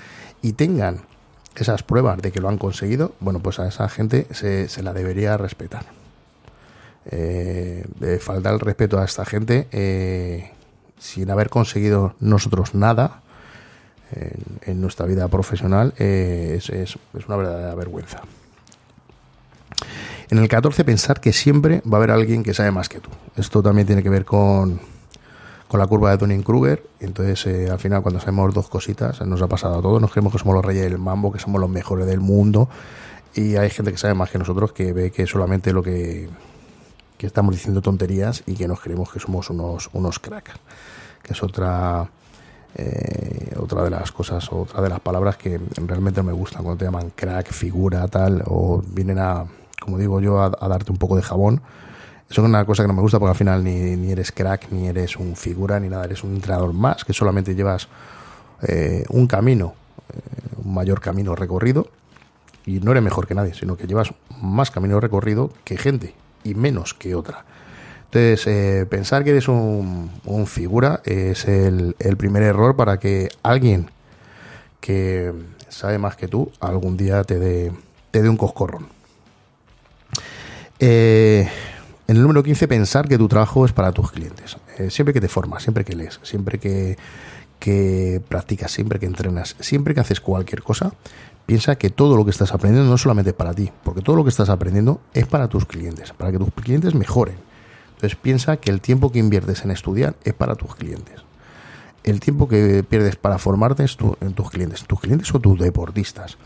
y 0.42 0.52
tengan 0.52 1.00
esas 1.54 1.82
pruebas 1.82 2.20
de 2.20 2.32
que 2.32 2.40
lo 2.40 2.48
han 2.48 2.58
conseguido, 2.58 3.12
bueno, 3.20 3.40
pues 3.40 3.58
a 3.58 3.68
esa 3.68 3.88
gente 3.88 4.26
se, 4.32 4.68
se 4.68 4.82
la 4.82 4.92
debería 4.92 5.36
respetar. 5.36 5.84
Eh, 7.06 7.86
falta 8.20 8.50
el 8.50 8.60
respeto 8.60 8.98
a 9.00 9.04
esta 9.04 9.24
gente 9.24 9.68
eh, 9.72 10.50
sin 10.98 11.30
haber 11.30 11.48
conseguido 11.48 12.14
nosotros 12.20 12.74
nada 12.74 13.22
en, 14.66 14.80
nuestra 14.80 15.06
vida 15.06 15.28
profesional, 15.28 15.94
eh, 15.98 16.54
es, 16.58 16.68
es, 16.70 16.98
una 17.26 17.36
verdadera 17.36 17.74
vergüenza. 17.74 18.22
En 20.30 20.38
el 20.38 20.48
14, 20.48 20.84
pensar 20.84 21.20
que 21.20 21.32
siempre 21.32 21.82
va 21.86 21.94
a 21.94 21.96
haber 21.98 22.10
alguien 22.10 22.42
que 22.42 22.54
sabe 22.54 22.70
más 22.70 22.88
que 22.88 23.00
tú. 23.00 23.10
Esto 23.36 23.62
también 23.62 23.86
tiene 23.86 24.02
que 24.02 24.10
ver 24.10 24.24
con, 24.24 24.80
con 25.68 25.80
la 25.80 25.86
curva 25.86 26.10
de 26.10 26.18
Dunning-Kruger. 26.18 26.82
Entonces, 27.00 27.46
eh, 27.46 27.70
al 27.70 27.78
final, 27.78 28.02
cuando 28.02 28.20
sabemos 28.20 28.54
dos 28.54 28.68
cositas, 28.68 29.20
nos 29.26 29.42
ha 29.42 29.48
pasado 29.48 29.78
a 29.78 29.82
todos. 29.82 30.00
Nos 30.00 30.12
creemos 30.12 30.32
que 30.32 30.38
somos 30.38 30.54
los 30.54 30.64
reyes 30.64 30.84
del 30.84 30.98
mambo, 30.98 31.32
que 31.32 31.40
somos 31.40 31.60
los 31.60 31.70
mejores 31.70 32.06
del 32.06 32.20
mundo. 32.20 32.68
Y 33.34 33.56
hay 33.56 33.70
gente 33.70 33.90
que 33.90 33.98
sabe 33.98 34.14
más 34.14 34.30
que 34.30 34.38
nosotros, 34.38 34.72
que 34.72 34.92
ve 34.92 35.10
que 35.10 35.26
solamente 35.26 35.72
lo 35.72 35.82
que, 35.82 36.28
que 37.16 37.26
estamos 37.26 37.54
diciendo 37.54 37.82
tonterías 37.82 38.42
y 38.46 38.54
que 38.54 38.66
nos 38.66 38.80
creemos 38.80 39.10
que 39.12 39.20
somos 39.20 39.50
unos, 39.50 39.90
unos 39.92 40.18
cracks 40.18 40.52
que 41.22 41.34
es 41.34 41.42
otra 41.42 42.08
eh, 42.74 43.54
otra 43.58 43.82
de 43.82 43.90
las 43.90 44.12
cosas, 44.12 44.48
otra 44.52 44.80
de 44.80 44.88
las 44.88 45.00
palabras 45.00 45.36
que 45.36 45.60
realmente 45.76 46.22
me 46.22 46.32
gustan 46.32 46.62
cuando 46.62 46.78
te 46.78 46.84
llaman 46.84 47.10
crack, 47.14 47.52
figura, 47.52 48.06
tal, 48.08 48.42
o 48.46 48.82
vienen 48.86 49.18
a, 49.18 49.44
como 49.80 49.98
digo 49.98 50.20
yo, 50.20 50.40
a, 50.40 50.68
darte 50.68 50.92
un 50.92 50.98
poco 50.98 51.16
de 51.16 51.22
jabón. 51.22 51.60
Es 52.28 52.38
una 52.38 52.64
cosa 52.64 52.84
que 52.84 52.88
no 52.88 52.94
me 52.94 53.02
gusta 53.02 53.18
porque 53.18 53.30
al 53.30 53.36
final 53.36 53.64
ni, 53.64 53.96
ni 53.96 54.12
eres 54.12 54.30
crack, 54.30 54.70
ni 54.70 54.86
eres 54.86 55.16
un 55.16 55.34
figura, 55.34 55.80
ni 55.80 55.88
nada, 55.88 56.04
eres 56.04 56.22
un 56.22 56.36
entrenador 56.36 56.72
más, 56.72 57.04
que 57.04 57.12
solamente 57.12 57.56
llevas 57.56 57.88
eh, 58.62 59.04
un 59.08 59.26
camino, 59.26 59.74
eh, 60.12 60.62
un 60.64 60.74
mayor 60.74 61.00
camino 61.00 61.34
recorrido, 61.34 61.88
y 62.66 62.80
no 62.80 62.92
eres 62.92 63.02
mejor 63.02 63.26
que 63.26 63.34
nadie, 63.34 63.54
sino 63.54 63.76
que 63.76 63.86
llevas 63.86 64.12
más 64.40 64.70
camino 64.70 65.00
recorrido 65.00 65.50
que 65.64 65.76
gente, 65.76 66.14
y 66.44 66.54
menos 66.54 66.94
que 66.94 67.14
otra. 67.14 67.44
Entonces, 68.12 68.46
eh, 68.48 68.86
pensar 68.86 69.22
que 69.22 69.30
eres 69.30 69.46
un, 69.46 70.10
figura 70.46 71.00
es 71.04 71.46
el, 71.46 71.94
primer 72.18 72.42
error 72.42 72.74
para 72.74 72.98
que 72.98 73.28
alguien 73.42 73.90
que 74.80 75.32
sabe 75.68 75.98
más 75.98 76.16
que 76.16 76.26
tú 76.26 76.50
algún 76.58 76.96
día 76.96 77.22
te 77.22 77.38
dé, 77.38 77.72
te 78.10 78.22
dé 78.22 78.28
un 78.28 78.36
coscorrón. 78.36 78.88
Eh, 80.80 81.48
en 82.08 82.16
el 82.16 82.22
número 82.22 82.42
15, 82.42 82.66
pensar 82.66 83.06
que 83.06 83.18
tu 83.18 83.28
trabajo 83.28 83.64
es 83.64 83.72
para 83.72 83.92
tus 83.92 84.10
clientes. 84.10 84.56
Eh, 84.78 84.90
siempre 84.90 85.14
que 85.14 85.20
te 85.20 85.28
formas, 85.28 85.62
siempre 85.62 85.84
que 85.84 85.94
lees, 85.94 86.18
siempre 86.22 86.58
que, 86.58 86.96
que 87.60 88.20
practicas, 88.28 88.72
siempre 88.72 88.98
que 88.98 89.06
entrenas, 89.06 89.54
siempre 89.60 89.94
que 89.94 90.00
haces 90.00 90.20
cualquier 90.20 90.62
cosa, 90.62 90.92
piensa 91.46 91.76
que 91.76 91.90
todo 91.90 92.16
lo 92.16 92.24
que 92.24 92.32
estás 92.32 92.52
aprendiendo 92.52 92.88
no 92.88 92.96
es 92.96 93.00
solamente 93.02 93.32
para 93.32 93.54
ti, 93.54 93.70
porque 93.84 94.00
todo 94.00 94.16
lo 94.16 94.24
que 94.24 94.30
estás 94.30 94.48
aprendiendo 94.48 95.00
es 95.14 95.26
para 95.26 95.46
tus 95.46 95.66
clientes, 95.66 96.12
para 96.12 96.32
que 96.32 96.38
tus 96.38 96.52
clientes 96.52 96.94
mejoren 96.94 97.50
entonces 98.00 98.18
piensa 98.18 98.56
que 98.56 98.70
el 98.70 98.80
tiempo 98.80 99.12
que 99.12 99.18
inviertes 99.18 99.62
en 99.62 99.70
estudiar 99.70 100.14
es 100.24 100.32
para 100.32 100.54
tus 100.54 100.74
clientes. 100.74 101.20
El 102.02 102.18
tiempo 102.18 102.48
que 102.48 102.82
pierdes 102.82 103.16
para 103.16 103.36
formarte 103.36 103.84
es 103.84 103.98
en 104.22 104.32
tus 104.32 104.48
clientes, 104.48 104.84
tus 104.86 105.00
clientes 105.00 105.34
o 105.34 105.38
tus 105.38 105.58
deportistas. 105.58 106.38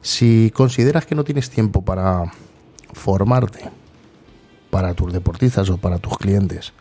Si 0.00 0.50
consideras 0.52 1.06
que 1.06 1.14
no 1.14 1.22
tienes 1.22 1.48
tiempo 1.48 1.84
para 1.84 2.32
formarte, 2.92 3.70
para 4.70 4.94
tus 4.94 5.12
deportistas 5.12 5.70
o 5.70 5.78
para 5.78 5.98
tus 5.98 6.18
clientes, 6.18 6.72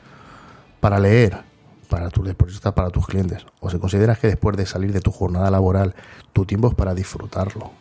para 0.80 1.00
leer, 1.00 1.44
para 1.89 2.10
tus 2.10 2.26
deportistas, 2.26 2.74
para 2.74 2.89
tus 2.89 3.06
clientes, 3.08 3.46
o 3.60 3.70
si 3.70 3.78
consideras 3.78 4.20
que 4.20 4.28
después 4.28 4.58
de 4.58 4.65
salir 4.65 4.91
de 4.91 5.02
tu 5.02 5.12
jornada 5.12 5.50
laboral, 5.52 5.96
tu 6.34 6.46
tiempo 6.46 6.68
es 6.68 6.74
para 6.74 6.94
disfrutarlo 6.94 7.72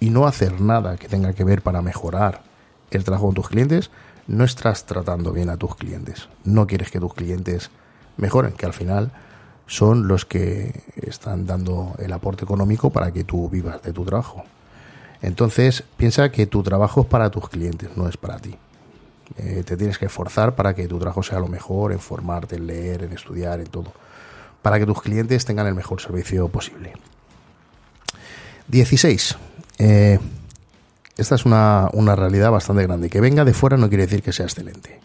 y 0.00 0.10
no 0.10 0.26
hacer 0.26 0.60
nada 0.60 0.96
que 0.96 1.08
tenga 1.08 1.32
que 1.32 1.44
ver 1.44 1.62
para 1.62 1.82
mejorar 1.82 2.42
el 2.90 3.04
trabajo 3.04 3.26
con 3.26 3.34
tus 3.34 3.48
clientes, 3.48 3.90
no 4.26 4.44
estás 4.44 4.86
tratando 4.86 5.32
bien 5.32 5.50
a 5.50 5.56
tus 5.56 5.74
clientes. 5.76 6.28
No 6.44 6.66
quieres 6.66 6.90
que 6.90 7.00
tus 7.00 7.14
clientes 7.14 7.70
mejoren, 8.16 8.52
que 8.52 8.66
al 8.66 8.72
final 8.72 9.12
son 9.66 10.08
los 10.08 10.24
que 10.24 10.84
están 10.96 11.46
dando 11.46 11.94
el 11.98 12.12
aporte 12.12 12.44
económico 12.44 12.90
para 12.90 13.12
que 13.12 13.24
tú 13.24 13.48
vivas 13.48 13.82
de 13.82 13.92
tu 13.92 14.04
trabajo. 14.04 14.44
Entonces, 15.24 15.84
piensa 15.96 16.30
que 16.30 16.46
tu 16.46 16.62
trabajo 16.62 17.00
es 17.00 17.06
para 17.06 17.30
tus 17.30 17.48
clientes, 17.48 17.88
no 17.96 18.06
es 18.06 18.18
para 18.18 18.38
ti. 18.38 18.58
Eh, 19.38 19.62
te 19.64 19.74
tienes 19.74 19.96
que 19.96 20.04
esforzar 20.04 20.54
para 20.54 20.74
que 20.74 20.86
tu 20.86 20.98
trabajo 20.98 21.22
sea 21.22 21.38
lo 21.38 21.48
mejor, 21.48 21.92
en 21.92 21.98
formarte, 21.98 22.56
en 22.56 22.66
leer, 22.66 23.04
en 23.04 23.14
estudiar, 23.14 23.58
en 23.58 23.66
todo. 23.66 23.90
Para 24.60 24.78
que 24.78 24.84
tus 24.84 25.00
clientes 25.00 25.46
tengan 25.46 25.66
el 25.66 25.74
mejor 25.74 26.02
servicio 26.02 26.46
posible. 26.48 26.92
16. 28.68 29.38
Eh, 29.78 30.18
esta 31.16 31.34
es 31.36 31.46
una, 31.46 31.88
realidad 32.16 32.50
bastante 32.50 32.82
grande. 32.82 33.08
Que 33.08 33.22
venga 33.22 33.46
de 33.46 33.54
fuera 33.54 33.78
no 33.78 33.88
quiere 33.88 34.04
decir 34.04 34.22
que 34.22 34.34
sea 34.34 34.44
excelente. 34.44 35.00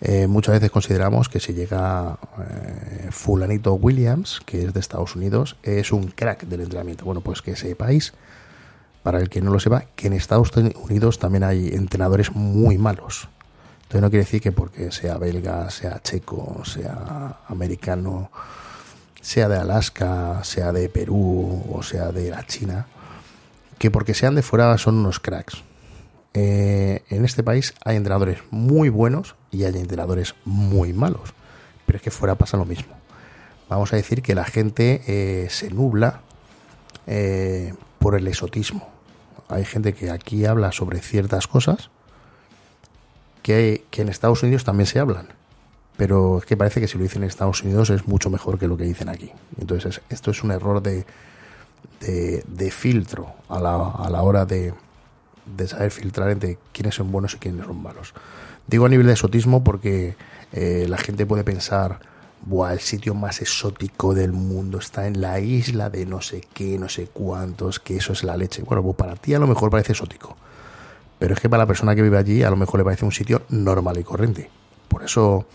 Eh, 0.00 0.26
muchas 0.26 0.54
veces 0.54 0.72
consideramos 0.72 1.28
que 1.28 1.38
si 1.38 1.52
llega 1.52 2.18
fulanito 3.10 3.74
Williams, 3.74 4.40
que 4.44 4.64
es 4.64 4.74
de 4.74 4.80
Estados 4.80 5.14
Unidos, 5.14 5.56
es 5.62 5.92
un 5.92 6.08
crack 6.08 6.46
del 6.46 6.62
entrenamiento. 6.62 7.04
Bueno, 7.04 7.20
pues 7.20 7.42
que 7.42 7.54
sepáis, 7.54 8.12
para 9.02 9.18
el 9.18 9.28
que 9.28 9.40
no 9.40 9.50
lo 9.50 9.60
sepa, 9.60 9.84
que 9.96 10.08
en 10.08 10.12
Estados 10.12 10.50
Unidos 10.56 11.18
también 11.18 11.44
hay 11.44 11.68
entrenadores 11.68 12.32
muy 12.32 12.78
malos. 12.78 13.28
Entonces 13.82 14.02
no 14.02 14.10
quiere 14.10 14.24
decir 14.24 14.40
que 14.40 14.52
porque 14.52 14.92
sea 14.92 15.18
belga, 15.18 15.68
sea 15.70 16.00
checo, 16.00 16.62
sea 16.64 17.40
americano, 17.48 18.30
sea 19.20 19.48
de 19.48 19.58
Alaska, 19.58 20.44
sea 20.44 20.72
de 20.72 20.88
Perú 20.88 21.64
o 21.72 21.82
sea 21.82 22.12
de 22.12 22.30
la 22.30 22.46
China, 22.46 22.86
que 23.78 23.90
porque 23.90 24.14
sean 24.14 24.34
de 24.34 24.42
fuera 24.42 24.76
son 24.78 24.96
unos 24.96 25.18
cracks. 25.18 25.62
eh, 26.34 27.02
en 27.08 27.24
este 27.24 27.42
país 27.42 27.74
hay 27.84 27.96
entrenadores 27.96 28.38
muy 28.50 28.88
buenos 28.88 29.34
y 29.50 29.64
hay 29.64 29.76
entrenadores 29.76 30.34
muy 30.44 30.92
malos. 30.92 31.34
Pero 31.86 31.96
es 31.96 32.02
que 32.02 32.12
fuera 32.12 32.36
pasa 32.36 32.56
lo 32.56 32.64
mismo. 32.64 32.94
Vamos 33.68 33.92
a 33.92 33.96
decir 33.96 34.22
que 34.22 34.34
la 34.34 34.44
gente 34.44 35.02
eh, 35.06 35.48
se 35.50 35.70
nubla 35.70 36.20
eh, 37.06 37.74
por 37.98 38.14
el 38.14 38.28
exotismo. 38.28 38.89
Hay 39.50 39.64
gente 39.64 39.92
que 39.92 40.10
aquí 40.10 40.44
habla 40.46 40.72
sobre 40.72 41.00
ciertas 41.00 41.46
cosas 41.46 41.90
que, 43.42 43.84
que 43.90 44.02
en 44.02 44.08
Estados 44.08 44.42
Unidos 44.42 44.64
también 44.64 44.86
se 44.86 44.98
hablan. 44.98 45.28
Pero 45.96 46.38
es 46.38 46.46
que 46.46 46.56
parece 46.56 46.80
que 46.80 46.88
si 46.88 46.96
lo 46.96 47.02
dicen 47.02 47.22
en 47.22 47.28
Estados 47.28 47.62
Unidos 47.62 47.90
es 47.90 48.06
mucho 48.06 48.30
mejor 48.30 48.58
que 48.58 48.66
lo 48.66 48.76
que 48.76 48.84
dicen 48.84 49.08
aquí. 49.08 49.30
Entonces 49.58 50.00
esto 50.08 50.30
es 50.30 50.42
un 50.42 50.50
error 50.50 50.82
de, 50.82 51.04
de, 52.00 52.70
filtro 52.70 53.34
a 53.48 53.60
la, 53.60 53.90
a 53.90 54.08
la 54.08 54.22
hora 54.22 54.46
de, 54.46 54.72
de 55.56 55.68
saber 55.68 55.90
filtrar 55.90 56.30
entre 56.30 56.58
quiénes 56.72 56.94
son 56.94 57.12
buenos 57.12 57.34
y 57.34 57.38
quiénes 57.38 57.66
son 57.66 57.82
malos. 57.82 58.14
Digo 58.66 58.86
a 58.86 58.88
nivel 58.88 59.06
de 59.06 59.12
exotismo 59.12 59.64
porque 59.64 60.16
eh, 60.52 60.86
la 60.88 60.98
gente 60.98 61.26
puede 61.26 61.44
pensar, 61.44 62.00
Buah, 62.42 62.72
el 62.72 62.80
sitio 62.80 63.14
más 63.14 63.42
exótico 63.42 64.14
del 64.14 64.32
mundo 64.32 64.78
está 64.78 65.06
en 65.06 65.20
la 65.20 65.40
isla 65.40 65.90
de 65.90 66.06
no 66.06 66.22
sé 66.22 66.42
qué, 66.54 66.78
no 66.78 66.88
sé 66.88 67.08
cuántos, 67.12 67.80
que 67.80 67.96
eso 67.96 68.12
es 68.12 68.24
la 68.24 68.36
leche. 68.36 68.62
Bueno, 68.62 68.82
pues 68.82 68.96
para 68.96 69.14
ti 69.16 69.34
a 69.34 69.38
lo 69.38 69.46
mejor 69.46 69.70
parece 69.70 69.92
exótico, 69.92 70.36
pero 71.18 71.34
es 71.34 71.40
que 71.40 71.50
para 71.50 71.64
la 71.64 71.66
persona 71.66 71.94
que 71.94 72.02
vive 72.02 72.16
allí 72.16 72.42
a 72.42 72.50
lo 72.50 72.56
mejor 72.56 72.80
le 72.80 72.84
parece 72.84 73.04
un 73.04 73.12
sitio 73.12 73.42
normal 73.50 73.98
y 73.98 74.04
corriente. 74.04 74.50
Por 74.88 75.04
eso, 75.04 75.46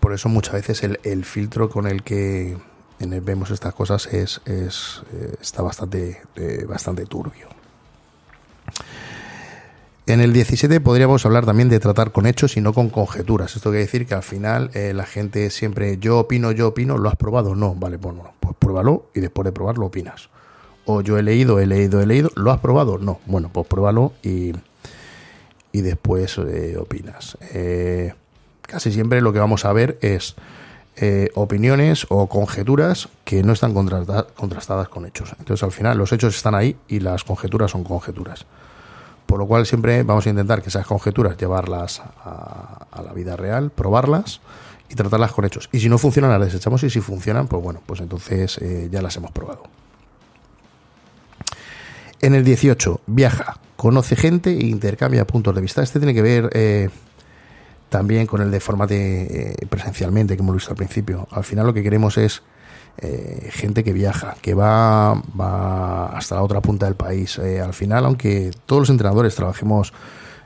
por 0.00 0.14
eso 0.14 0.28
muchas 0.30 0.54
veces 0.54 0.82
el, 0.82 1.24
filtro 1.24 1.68
con 1.68 1.86
el 1.86 2.02
que 2.02 2.56
vemos 2.98 3.50
estas 3.50 3.74
cosas 3.74 4.06
es, 4.06 4.40
es 4.46 5.02
eh, 5.12 5.34
está 5.40 5.62
bastante, 5.62 6.22
eh, 6.36 6.64
bastante 6.66 7.04
turbio. 7.04 7.61
En 10.04 10.20
el 10.20 10.32
17 10.32 10.80
podríamos 10.80 11.24
hablar 11.26 11.46
también 11.46 11.68
de 11.68 11.78
tratar 11.78 12.10
con 12.10 12.26
hechos 12.26 12.56
y 12.56 12.60
no 12.60 12.72
con 12.72 12.90
conjeturas. 12.90 13.54
Esto 13.54 13.70
quiere 13.70 13.84
decir 13.84 14.04
que 14.04 14.14
al 14.14 14.24
final 14.24 14.72
eh, 14.74 14.92
la 14.92 15.06
gente 15.06 15.48
siempre 15.50 15.96
yo 15.98 16.18
opino, 16.18 16.50
yo 16.50 16.68
opino, 16.68 16.98
¿lo 16.98 17.08
has 17.08 17.14
probado? 17.14 17.54
No, 17.54 17.76
vale, 17.76 17.98
bueno, 17.98 18.32
pues 18.40 18.56
pruébalo 18.58 19.06
y 19.14 19.20
después 19.20 19.44
de 19.44 19.52
probarlo 19.52 19.86
opinas. 19.86 20.28
O 20.86 21.02
yo 21.02 21.18
he 21.18 21.22
leído, 21.22 21.60
he 21.60 21.66
leído, 21.66 22.00
he 22.00 22.06
leído, 22.06 22.32
¿lo 22.34 22.50
has 22.50 22.58
probado? 22.58 22.98
No, 22.98 23.20
bueno, 23.26 23.50
pues 23.52 23.64
pruébalo 23.68 24.12
y, 24.24 24.52
y 25.70 25.80
después 25.82 26.36
eh, 26.38 26.76
opinas. 26.80 27.38
Eh, 27.52 28.12
casi 28.62 28.90
siempre 28.90 29.20
lo 29.20 29.32
que 29.32 29.38
vamos 29.38 29.64
a 29.64 29.72
ver 29.72 29.98
es 30.00 30.34
opiniones 31.34 32.06
o 32.10 32.28
conjeturas 32.28 33.08
que 33.24 33.42
no 33.42 33.54
están 33.54 33.72
contrastadas 33.72 34.88
con 34.88 35.06
hechos. 35.06 35.32
Entonces 35.38 35.62
al 35.62 35.72
final 35.72 35.96
los 35.96 36.12
hechos 36.12 36.36
están 36.36 36.54
ahí 36.54 36.76
y 36.86 37.00
las 37.00 37.24
conjeturas 37.24 37.70
son 37.70 37.82
conjeturas. 37.82 38.46
Por 39.26 39.38
lo 39.38 39.46
cual 39.46 39.66
siempre 39.66 40.02
vamos 40.02 40.26
a 40.26 40.30
intentar 40.30 40.62
que 40.62 40.68
esas 40.68 40.86
conjeturas 40.86 41.36
llevarlas 41.36 42.00
a, 42.00 42.86
la 43.02 43.12
vida 43.12 43.36
real, 43.36 43.70
probarlas 43.70 44.40
y 44.88 44.94
tratarlas 44.94 45.32
con 45.32 45.44
hechos. 45.44 45.68
Y 45.72 45.80
si 45.80 45.88
no 45.88 45.98
funcionan, 45.98 46.30
las 46.30 46.52
desechamos 46.52 46.82
y 46.82 46.90
si 46.90 47.00
funcionan, 47.00 47.48
pues 47.48 47.62
bueno, 47.62 47.80
pues 47.86 48.00
entonces 48.00 48.58
eh, 48.58 48.88
ya 48.90 49.00
las 49.00 49.16
hemos 49.16 49.30
probado. 49.30 49.64
En 52.20 52.34
el 52.34 52.44
18, 52.44 53.00
viaja, 53.06 53.58
conoce 53.76 54.14
gente 54.14 54.50
e 54.50 54.66
intercambia 54.66 55.26
puntos 55.26 55.54
de 55.54 55.60
vista. 55.60 55.82
Este 55.82 55.98
tiene 55.98 56.14
que 56.14 56.22
ver 56.22 56.50
eh, 56.52 56.88
también 57.88 58.26
con 58.26 58.40
el 58.40 58.50
de 58.50 58.60
forma 58.60 58.86
eh, 58.90 59.56
presencialmente, 59.68 60.36
que 60.36 60.42
hemos 60.42 60.54
visto 60.54 60.70
al 60.70 60.76
principio. 60.76 61.26
Al 61.30 61.44
final 61.44 61.66
lo 61.66 61.74
que 61.74 61.82
queremos 61.82 62.16
es 62.18 62.42
eh, 62.98 63.48
gente 63.50 63.82
que 63.82 63.92
viaja, 63.92 64.36
que 64.42 64.54
va, 64.54 65.12
hasta 66.14 66.36
la 66.36 66.42
otra 66.42 66.60
punta 66.60 66.86
del 66.86 66.94
país. 66.94 67.38
Eh, 67.38 67.60
al 67.60 67.72
final, 67.72 68.04
aunque 68.04 68.50
todos 68.66 68.82
los 68.82 68.90
entrenadores 68.90 69.34
trabajemos 69.34 69.92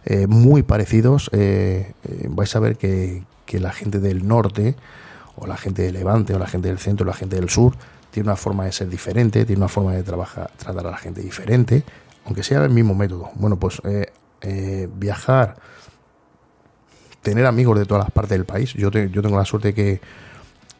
eh, 0.05 0.27
muy 0.27 0.63
parecidos, 0.63 1.31
vais 1.33 2.57
a 2.57 2.61
ver 2.61 2.77
que, 2.77 3.25
la 3.53 3.73
gente 3.73 3.99
del 3.99 4.27
norte, 4.27 4.77
o 5.37 5.47
la 5.47 5.57
gente 5.57 5.83
de 5.83 5.93
Levante, 5.93 6.35
o 6.35 6.39
la 6.39 6.47
gente 6.47 6.69
del 6.69 6.79
centro, 6.79 7.05
o 7.05 7.07
la 7.07 7.15
gente 7.15 7.37
del 7.37 7.51
sur, 7.51 7.75
tiene 8.11 8.29
una 8.29 8.37
forma 8.37 8.65
de 8.65 8.73
ser 8.73 8.89
diferente, 8.89 9.45
tiene 9.45 9.61
una 9.61 9.69
forma 9.69 9.93
de 9.93 10.03
trabajar, 10.03 10.51
tratar 10.57 10.87
a 10.87 10.91
la 10.93 10.97
gente 10.97 11.21
diferente, 11.21 11.85
aunque 12.25 12.43
sea 12.43 12.65
el 12.65 12.71
mismo 12.71 12.95
método. 12.95 13.31
Bueno, 13.35 13.59
pues 13.59 13.83
viajar, 14.95 15.57
tener 17.23 17.45
amigos 17.45 17.79
de 17.79 17.87
todas 17.87 18.05
las 18.05 18.13
partes 18.13 18.39
del 18.39 18.47
país. 18.47 18.73
Yo, 18.75 18.91
yo 18.91 19.21
tengo 19.21 19.37
la 19.37 19.45
suerte 19.45 19.75
que 19.75 20.01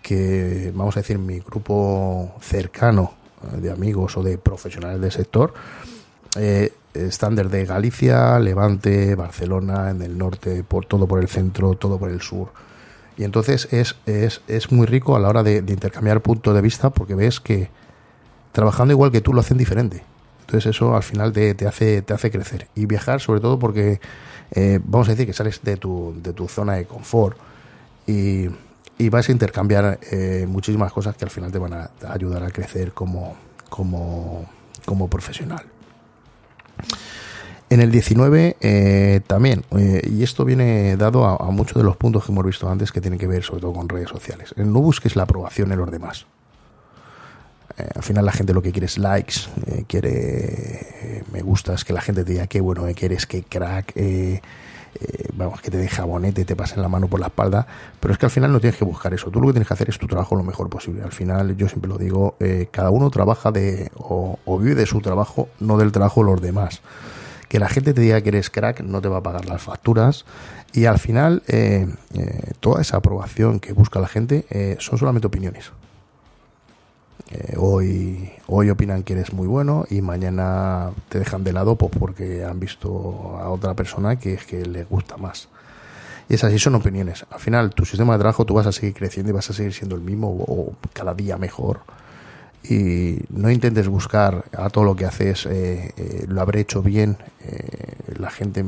que, 0.07 0.71
vamos 0.73 0.97
a 0.97 1.01
decir, 1.01 1.19
mi 1.19 1.41
grupo 1.41 2.33
cercano 2.41 3.15
eh, 3.43 3.61
de 3.61 3.73
amigos 3.73 4.17
o 4.17 4.23
de 4.23 4.39
profesionales 4.39 5.01
del 5.01 5.11
sector, 5.11 5.53
eh, 6.39 6.73
están 6.95 7.35
desde 7.35 7.65
Galicia, 7.65 8.39
Levante, 8.39 9.17
Barcelona, 9.17 9.91
en 9.91 10.03
el 10.03 10.17
norte, 10.17 10.63
por 10.63 10.87
todo 10.87 11.09
por 11.09 11.21
el 11.21 11.27
centro, 11.27 11.75
todo 11.75 11.99
por 11.99 12.09
el 12.09 12.21
sur. 12.21 12.53
Y 13.17 13.25
entonces 13.25 13.67
es, 13.73 13.97
es, 14.07 14.43
es 14.47 14.71
muy 14.71 14.87
rico 14.87 15.17
a 15.17 15.19
la 15.19 15.29
hora 15.29 15.43
de, 15.43 15.57
intercambiar 15.57 16.21
puntos 16.21 16.55
de 16.55 16.61
vista 16.61 16.91
porque 16.91 17.17
ves 17.17 17.41
que 17.41 17.69
trabajando 18.53 18.93
igual 18.93 19.11
que 19.11 19.21
tú 19.21 19.33
lo 19.35 19.41
hacen 19.41 19.59
diferente. 19.59 20.05
Entonces 20.43 20.67
eso 20.77 20.95
al 20.95 21.03
final 21.03 21.33
te, 21.33 21.55
te 21.55 21.67
hace, 21.67 22.01
te 22.03 22.15
hace 22.15 22.31
crecer. 22.31 22.69
Y 22.77 22.87
viajar 22.87 23.21
sobre 23.21 23.41
todo 23.41 23.59
porque, 23.59 24.01
eh, 24.53 24.79
vamos 24.85 25.09
a 25.09 25.11
decir 25.11 25.27
que 25.27 25.33
sales 25.33 25.61
de 25.65 25.77
tu, 25.77 26.15
de 26.23 26.33
tu 26.33 26.47
zona 26.47 26.75
de 26.75 26.85
confort 26.85 27.37
y 28.07 28.51
y 28.99 29.09
vas 29.09 29.29
a 29.29 29.33
intercambiar 29.33 29.99
eh, 30.11 30.47
muchísimas 30.49 30.93
cosas 30.93 31.17
que 31.17 31.25
al 31.25 31.31
final 31.31 31.53
te 31.53 31.59
van 31.59 31.73
a 31.75 31.91
ayudar 32.09 32.43
a 32.43 32.51
crecer 32.51 32.93
como, 32.93 33.37
como, 33.69 34.47
como 34.85 35.09
profesional. 35.09 35.65
En 37.69 37.81
el 37.81 37.91
19 37.91 38.57
eh, 38.61 39.21
también, 39.27 39.65
eh, 39.77 40.01
y 40.09 40.23
esto 40.23 40.45
viene 40.45 40.97
dado 40.97 41.25
a, 41.25 41.51
muchos 41.51 41.77
de 41.77 41.83
los 41.83 41.97
puntos 41.97 42.25
que 42.25 42.33
hemos 42.33 42.47
visto 42.47 42.71
antes 42.71 42.93
que 42.93 43.01
tienen 43.01 43.19
que 43.19 43.27
ver 43.27 43.43
sobre 43.43 43.61
todo 43.61 43.73
con 43.73 43.89
redes 43.89 44.09
sociales. 44.09 44.55
No 44.57 44.81
busques 44.81 45.17
la 45.17 45.25
aprobación 45.25 45.73
en 45.73 45.79
los 45.79 45.91
demás. 45.91 46.27
al 47.95 48.03
final 48.03 48.25
la 48.25 48.33
gente 48.33 48.55
lo 48.55 48.63
que 48.63 48.71
quiere 48.71 48.87
es 48.87 48.99
likes, 48.99 49.35
quiere 49.89 51.25
me 51.33 51.43
gustas, 51.43 51.85
que 51.85 51.93
la 51.93 52.01
gente 52.01 52.25
te 52.25 52.33
diga 52.33 52.47
que 52.47 52.61
bueno 52.61 52.87
que 52.95 53.07
eres, 53.07 53.27
que 53.27 53.43
crack, 53.43 53.95
eh, 55.01 55.29
vamos, 55.35 55.61
que 55.61 55.71
te 55.71 55.77
deja 55.77 56.05
bonete, 56.05 56.45
te 56.45 56.57
pasen 56.57 56.83
la 56.83 56.89
mano 56.89 57.09
por 57.09 57.21
la 57.21 57.27
espalda, 57.27 57.67
pero 58.01 58.13
es 58.13 58.19
que 58.19 58.27
al 58.27 58.31
final 58.31 58.53
no 58.53 58.61
tienes 58.61 58.79
que 58.79 58.85
buscar 58.85 59.13
eso. 59.15 59.31
Tú 59.31 59.41
lo 59.41 59.49
que 59.49 59.55
tienes 59.55 59.69
que 59.69 59.75
hacer 59.75 59.89
es 59.89 59.99
tu 59.99 60.07
trabajo 60.07 60.37
lo 60.37 60.43
mejor 60.43 60.69
posible. 60.69 61.03
Al 61.03 61.13
final, 61.13 61.57
yo 61.57 61.69
siempre 61.69 61.89
lo 61.89 61.99
digo, 61.99 62.37
eh, 62.41 62.69
cada 62.71 62.91
uno 62.91 63.11
trabaja 63.11 63.53
de, 63.53 63.91
o, 63.97 64.39
vive 64.59 64.75
de 64.75 64.87
su 64.87 65.01
trabajo, 65.01 65.49
no 65.61 65.79
del 65.79 65.93
trabajo 65.93 66.25
de 66.25 66.31
los 66.31 66.41
demás. 66.41 66.83
Que 67.49 67.59
la 67.59 67.69
gente 67.69 67.95
te 67.95 68.01
diga 68.01 68.21
que 68.23 68.31
eres 68.31 68.51
crack 68.51 68.81
no 68.81 69.01
te 69.01 69.09
va 69.09 69.19
a 69.19 69.23
pagar 69.23 69.47
las 69.47 69.63
facturas 69.63 70.25
y 70.73 70.87
al 70.87 70.99
final 70.99 71.45
eh, 71.47 71.87
toda 72.59 72.83
esa 72.83 72.97
aprobación 72.97 73.61
que 73.61 73.73
busca 73.73 74.01
la 74.01 74.09
gente 74.09 74.47
son 74.81 74.99
solamente 74.99 75.29
opiniones. 75.29 75.71
Eh, 77.31 77.57
hoy, 77.59 78.31
hoy 78.47 78.71
opinan 78.71 79.03
que 79.03 79.15
eres 79.15 79.33
muy 79.33 79.49
bueno 79.49 79.85
y 79.91 80.01
mañana 80.01 80.93
te 81.09 81.19
dejan 81.19 81.43
de 81.43 81.53
lado 81.53 81.77
pues, 81.77 81.91
porque 81.99 82.45
han 82.45 82.61
visto 82.61 83.37
a 83.41 83.51
otra 83.51 83.75
persona 83.75 84.17
que 84.17 84.35
es 84.35 84.45
que 84.45 84.65
les 84.65 84.89
gusta 84.89 85.17
más. 85.17 85.49
Y 86.29 86.35
es 86.35 86.45
así, 86.45 86.59
son 86.59 86.75
opiniones. 86.77 87.27
Al 87.31 87.41
final, 87.41 87.75
tu 87.75 87.85
sistema 87.85 88.15
de 88.15 88.21
trabajo 88.21 88.45
tú 88.45 88.55
vas 88.55 88.67
a 88.67 88.73
seguir 88.73 88.95
creciendo 88.95 89.31
y 89.31 89.33
vas 89.33 89.49
a 89.51 89.53
seguir 89.53 89.73
siendo 89.73 89.97
el 89.97 90.03
mismo 90.03 90.29
o 90.29 90.75
cada 90.93 91.15
día 91.15 91.37
mejor. 91.37 91.81
Y 92.69 93.19
no 93.31 93.51
intentes 93.51 93.87
buscar 93.89 94.45
a 94.57 94.71
todo 94.71 94.85
lo 94.85 94.97
que 94.97 95.05
haces, 95.05 95.47
eh, 95.47 95.93
eh, 95.97 96.25
lo 96.29 96.41
habré 96.41 96.61
hecho 96.61 96.83
bien, 96.83 97.17
la 98.19 98.31
gente, 98.31 98.65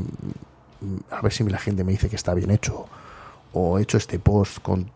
a 1.11 1.21
ver 1.21 1.33
si 1.33 1.43
la 1.45 1.59
gente 1.59 1.83
me 1.83 1.93
dice 1.93 2.09
que 2.09 2.15
está 2.15 2.33
bien 2.33 2.53
hecho, 2.53 2.87
o 3.53 3.79
he 3.79 3.83
hecho 3.83 3.97
este 3.97 4.21
post 4.21 4.61
con 4.63 4.89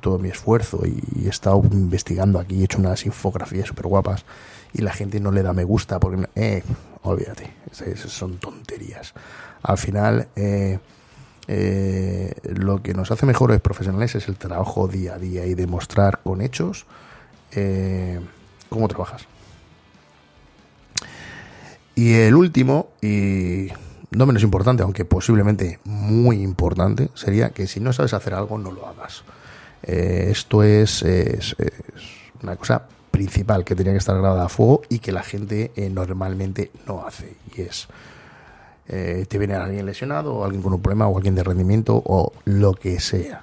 todo 0.00 0.18
mi 0.18 0.28
esfuerzo 0.28 0.82
y, 0.86 1.26
he 1.26 1.28
estado 1.28 1.62
investigando 1.72 2.38
aquí, 2.38 2.60
he 2.60 2.64
hecho 2.64 2.78
unas 2.78 3.04
infografías 3.06 3.68
súper 3.68 3.86
guapas 3.86 4.24
y 4.72 4.82
la 4.82 4.92
gente 4.92 5.20
no 5.20 5.32
le 5.32 5.42
da 5.42 5.52
me 5.52 5.64
gusta 5.64 5.98
porque, 5.98 6.28
eh, 6.34 6.62
olvídate, 7.02 7.52
son 8.06 8.38
tonterías. 8.38 9.14
Al 9.62 9.78
final, 9.78 10.28
eh, 10.36 10.78
eh, 11.52 12.32
lo 12.44 12.80
que 12.82 12.94
nos 12.94 13.10
hace 13.10 13.26
mejores 13.26 13.60
profesionales 13.60 14.14
es 14.14 14.28
el 14.28 14.36
trabajo 14.36 14.86
día 14.86 15.14
a 15.14 15.18
día 15.18 15.46
y 15.46 15.54
demostrar 15.54 16.20
con 16.22 16.42
hechos 16.42 16.86
eh, 17.52 18.20
cómo 18.68 18.88
trabajas. 18.88 19.26
Y 21.94 22.14
el 22.14 22.36
último, 22.36 22.90
y 23.02 23.68
no 24.10 24.26
menos 24.26 24.42
importante, 24.42 24.82
aunque 24.82 25.04
posiblemente 25.04 25.80
muy 25.84 26.40
importante, 26.40 27.10
sería 27.14 27.50
que 27.50 27.66
si 27.66 27.80
no 27.80 27.92
sabes 27.92 28.14
hacer 28.14 28.34
algo, 28.34 28.56
no 28.56 28.70
lo 28.70 28.86
hagas. 28.86 29.24
Eh, 29.82 30.28
esto 30.30 30.62
es, 30.62 31.04
una 32.42 32.56
cosa 32.56 32.82
principal 33.10 33.64
que 33.64 33.74
tenía 33.74 33.92
que 33.92 33.98
estar 33.98 34.16
grabada 34.16 34.44
a 34.44 34.48
fuego 34.48 34.82
y 34.88 34.98
que 34.98 35.12
la 35.12 35.22
gente 35.22 35.72
eh, 35.76 35.90
normalmente 35.90 36.70
no 36.86 37.06
hace. 37.06 37.36
Y 37.56 37.62
es, 37.62 37.88
eh, 38.88 39.26
te 39.28 39.38
viene 39.38 39.54
alguien 39.54 39.86
lesionado 39.86 40.34
o 40.34 40.44
alguien 40.44 40.62
con 40.62 40.72
un 40.72 40.82
problema 40.82 41.08
o 41.08 41.16
alguien 41.16 41.34
de 41.34 41.44
rendimiento 41.44 42.02
o 42.04 42.32
lo 42.44 42.74
que 42.74 43.00
sea. 43.00 43.42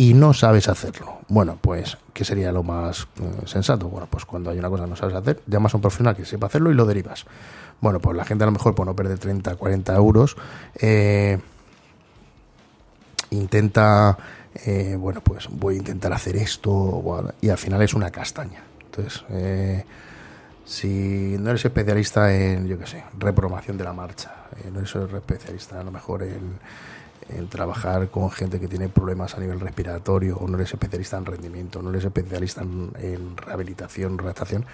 y 0.00 0.14
no 0.14 0.32
sabes 0.32 0.68
hacerlo. 0.68 1.18
Bueno, 1.26 1.58
pues, 1.60 1.98
¿qué 2.12 2.24
sería 2.24 2.52
lo 2.52 2.62
más 2.62 3.08
sensato? 3.46 3.88
Bueno, 3.88 4.06
pues 4.08 4.24
cuando 4.24 4.50
hay 4.50 4.58
una 4.60 4.70
cosa 4.70 4.84
que 4.84 4.90
no 4.90 4.94
sabes 4.94 5.16
hacer, 5.16 5.40
llamas 5.48 5.74
a 5.74 5.76
un 5.76 5.80
profesional 5.80 6.14
que 6.14 6.24
sepa 6.24 6.46
hacerlo 6.46 6.70
y 6.70 6.74
lo 6.74 6.86
derivas. 6.86 7.24
Bueno, 7.80 7.98
pues 7.98 8.16
la 8.16 8.24
gente 8.24 8.44
a 8.44 8.46
lo 8.46 8.52
mejor 8.52 8.76
por 8.76 8.86
no 8.86 8.94
perder 8.94 9.18
30, 9.18 9.56
40 9.56 9.96
euros, 9.96 10.36
intenta, 13.30 14.16
eh, 14.66 14.96
bueno, 14.98 15.20
pues 15.20 15.48
voy 15.50 15.76
a 15.76 15.78
intentar 15.78 16.12
hacer 16.12 16.36
esto, 16.36 17.32
y 17.40 17.48
al 17.48 17.58
final 17.58 17.82
es 17.82 17.94
una 17.94 18.10
castaña. 18.10 18.62
Entonces, 18.84 19.24
si 20.64 21.36
no 21.38 21.50
eres 21.50 21.64
especialista 21.64 22.34
en, 22.34 22.66
yo 22.66 22.78
qué 22.78 22.86
sé, 22.86 23.04
reprobación 23.18 23.78
de 23.78 23.84
la 23.84 23.92
marcha, 23.92 24.32
no 24.72 24.80
eres 24.80 24.94
especialista 24.94 25.80
a 25.80 25.84
lo 25.84 25.90
mejor 25.90 26.22
en 26.22 26.58
trabajar 27.48 28.08
con 28.08 28.30
gente 28.30 28.58
que 28.58 28.68
tiene 28.68 28.88
problemas 28.88 29.34
a 29.34 29.40
nivel 29.40 29.60
respiratorio, 29.60 30.36
o 30.38 30.48
no 30.48 30.56
eres 30.56 30.72
especialista 30.72 31.16
en 31.18 31.26
rendimiento, 31.26 31.82
no 31.82 31.90
eres 31.90 32.04
especialista 32.04 32.62
en, 32.62 33.36
rehabilitación, 33.36 34.18
redactación, 34.18 34.64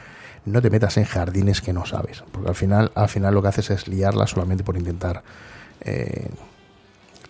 no 0.47 0.63
te 0.63 0.71
metas 0.71 0.97
en 0.99 1.05
jardines 1.05 1.61
que 1.61 1.73
no 1.73 1.87
sabes, 1.87 2.23
porque 2.31 2.49
al 2.49 2.55
final, 2.55 2.93
al 2.95 3.09
final 3.09 3.35
lo 3.35 3.43
que 3.43 3.49
haces 3.49 3.71
es 3.71 3.89
liarla 3.89 4.27
solamente 4.27 4.63
por 4.63 4.77
intentar 4.77 5.23
eh, 5.81 6.29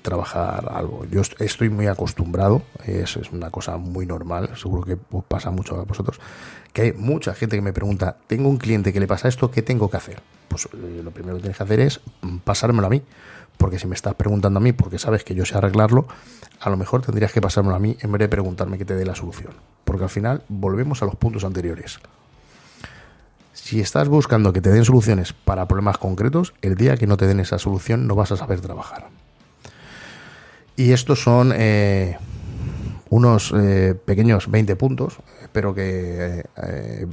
trabajar 0.04 0.70
algo. 0.70 1.06
Yo 1.06 1.22
estoy 1.38 1.70
muy 1.70 1.86
acostumbrado, 1.86 2.62
eso 2.84 3.20
es 3.20 3.32
una 3.32 3.50
cosa 3.50 3.78
muy 3.78 4.04
normal, 4.04 4.50
seguro 4.54 4.82
que 4.82 4.98
pasa 5.26 5.50
mucho 5.50 5.80
a 5.80 5.84
vosotros, 5.84 6.20
que 6.74 6.82
hay 6.82 6.92
mucha 6.92 7.32
gente 7.34 7.56
que 7.56 7.62
me 7.62 7.72
pregunta, 7.72 8.18
tengo 8.26 8.50
un 8.50 8.58
cliente 8.58 8.92
que 8.92 9.00
le 9.00 9.06
pasa 9.06 9.28
esto, 9.28 9.50
¿qué 9.50 9.62
tengo 9.62 9.88
que 9.88 9.96
hacer? 9.96 10.20
Pues 10.48 10.66
eh, 10.66 11.00
lo 11.02 11.10
primero 11.10 11.36
que 11.36 11.42
tienes 11.42 11.56
que 11.56 11.64
hacer 11.64 11.80
es 11.80 12.00
mm, 12.20 12.36
pasármelo 12.38 12.86
a 12.86 12.90
mí 12.90 13.02
porque 13.56 13.78
si 13.78 13.86
me 13.86 13.94
estás 13.94 14.14
preguntando 14.14 14.58
a 14.58 14.60
mí 14.60 14.72
porque 14.72 14.98
sabes 14.98 15.24
que 15.24 15.34
yo 15.34 15.46
sé 15.46 15.56
arreglarlo, 15.56 16.06
a 16.60 16.68
lo 16.68 16.76
mejor 16.76 17.00
tendrías 17.00 17.32
que 17.32 17.40
pasármelo 17.40 17.76
a 17.76 17.78
mí 17.78 17.96
en 18.00 18.12
vez 18.12 18.18
de 18.18 18.28
preguntarme 18.28 18.76
que 18.76 18.84
te 18.84 18.94
dé 18.94 19.06
la 19.06 19.14
solución. 19.14 19.54
Porque 19.84 20.04
al 20.04 20.10
final 20.10 20.42
volvemos 20.48 21.02
a 21.02 21.06
los 21.06 21.16
puntos 21.16 21.44
anteriores. 21.44 21.98
Si 23.54 23.80
estás 23.80 24.08
buscando 24.08 24.52
que 24.52 24.60
te 24.60 24.70
den 24.70 24.84
soluciones 24.84 25.32
para 25.32 25.66
problemas 25.66 25.96
concretos, 25.96 26.52
el 26.60 26.74
día 26.74 26.96
que 26.96 27.06
no 27.06 27.16
te 27.16 27.26
den 27.26 27.40
esa 27.40 27.58
solución 27.58 28.06
no 28.06 28.14
vas 28.14 28.32
a 28.32 28.36
saber 28.36 28.60
trabajar. 28.60 29.08
Y 30.76 30.92
estos 30.92 31.22
son 31.22 31.52
eh, 31.54 32.16
unos 33.10 33.52
eh, 33.56 33.94
pequeños 34.04 34.50
20 34.50 34.76
puntos. 34.76 35.18
Espero 35.42 35.74
que 35.74 36.44
eh, 36.56 37.06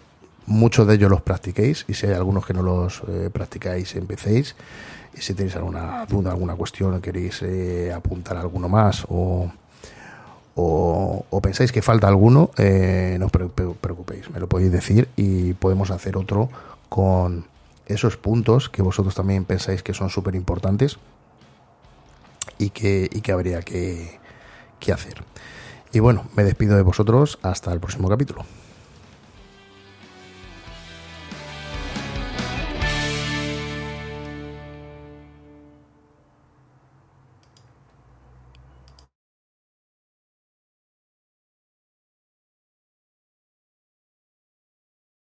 muchos 0.48 0.88
de 0.88 0.96
ellos 0.96 1.10
los 1.10 1.22
practiquéis. 1.22 1.86
Y 1.88 1.94
si 1.94 2.08
hay 2.08 2.14
algunos 2.14 2.46
que 2.46 2.54
no 2.54 2.64
los 2.64 3.04
practicáis, 3.32 3.96
empecéis. 3.96 4.56
Y 5.14 5.22
si 5.22 5.34
tenéis 5.34 5.56
alguna 5.56 6.06
duda, 6.06 6.32
alguna 6.32 6.56
cuestión, 6.56 7.00
queréis 7.02 7.42
eh, 7.42 7.92
apuntar 7.94 8.38
alguno 8.38 8.70
más 8.70 9.06
o, 9.10 9.52
o, 10.56 11.42
pensáis 11.42 11.72
que 11.72 11.82
falta 11.82 12.08
alguno, 12.08 12.52
eh, 12.58 13.18
no 13.20 13.26
os 13.26 13.32
preocupéis, 13.32 14.30
me 14.30 14.40
lo 14.40 14.48
podéis 14.48 14.72
decir 14.72 15.10
y 15.16 15.54
podemos 15.54 15.92
hacer 15.92 16.18
otro 16.18 16.50
con 16.88 17.46
esos 17.88 18.16
puntos 18.16 18.70
que 18.70 18.82
vosotros 18.82 19.16
también 19.16 19.44
pensáis 19.44 19.84
que 19.84 19.94
son 19.94 20.10
súper 20.10 20.36
importantes 20.36 20.98
y 22.62 22.70
que, 22.70 23.10
y 23.12 23.22
que 23.22 23.32
habría 23.32 23.62
que, 23.62 24.20
que 24.80 24.94
hacer. 24.94 25.24
Y 25.92 26.00
bueno, 26.00 26.26
me 26.36 26.44
despido 26.44 26.76
de 26.76 26.84
vosotros 26.84 27.40
hasta 27.42 27.74
el 27.74 27.80
próximo 27.80 28.08
capítulo. 28.08 28.46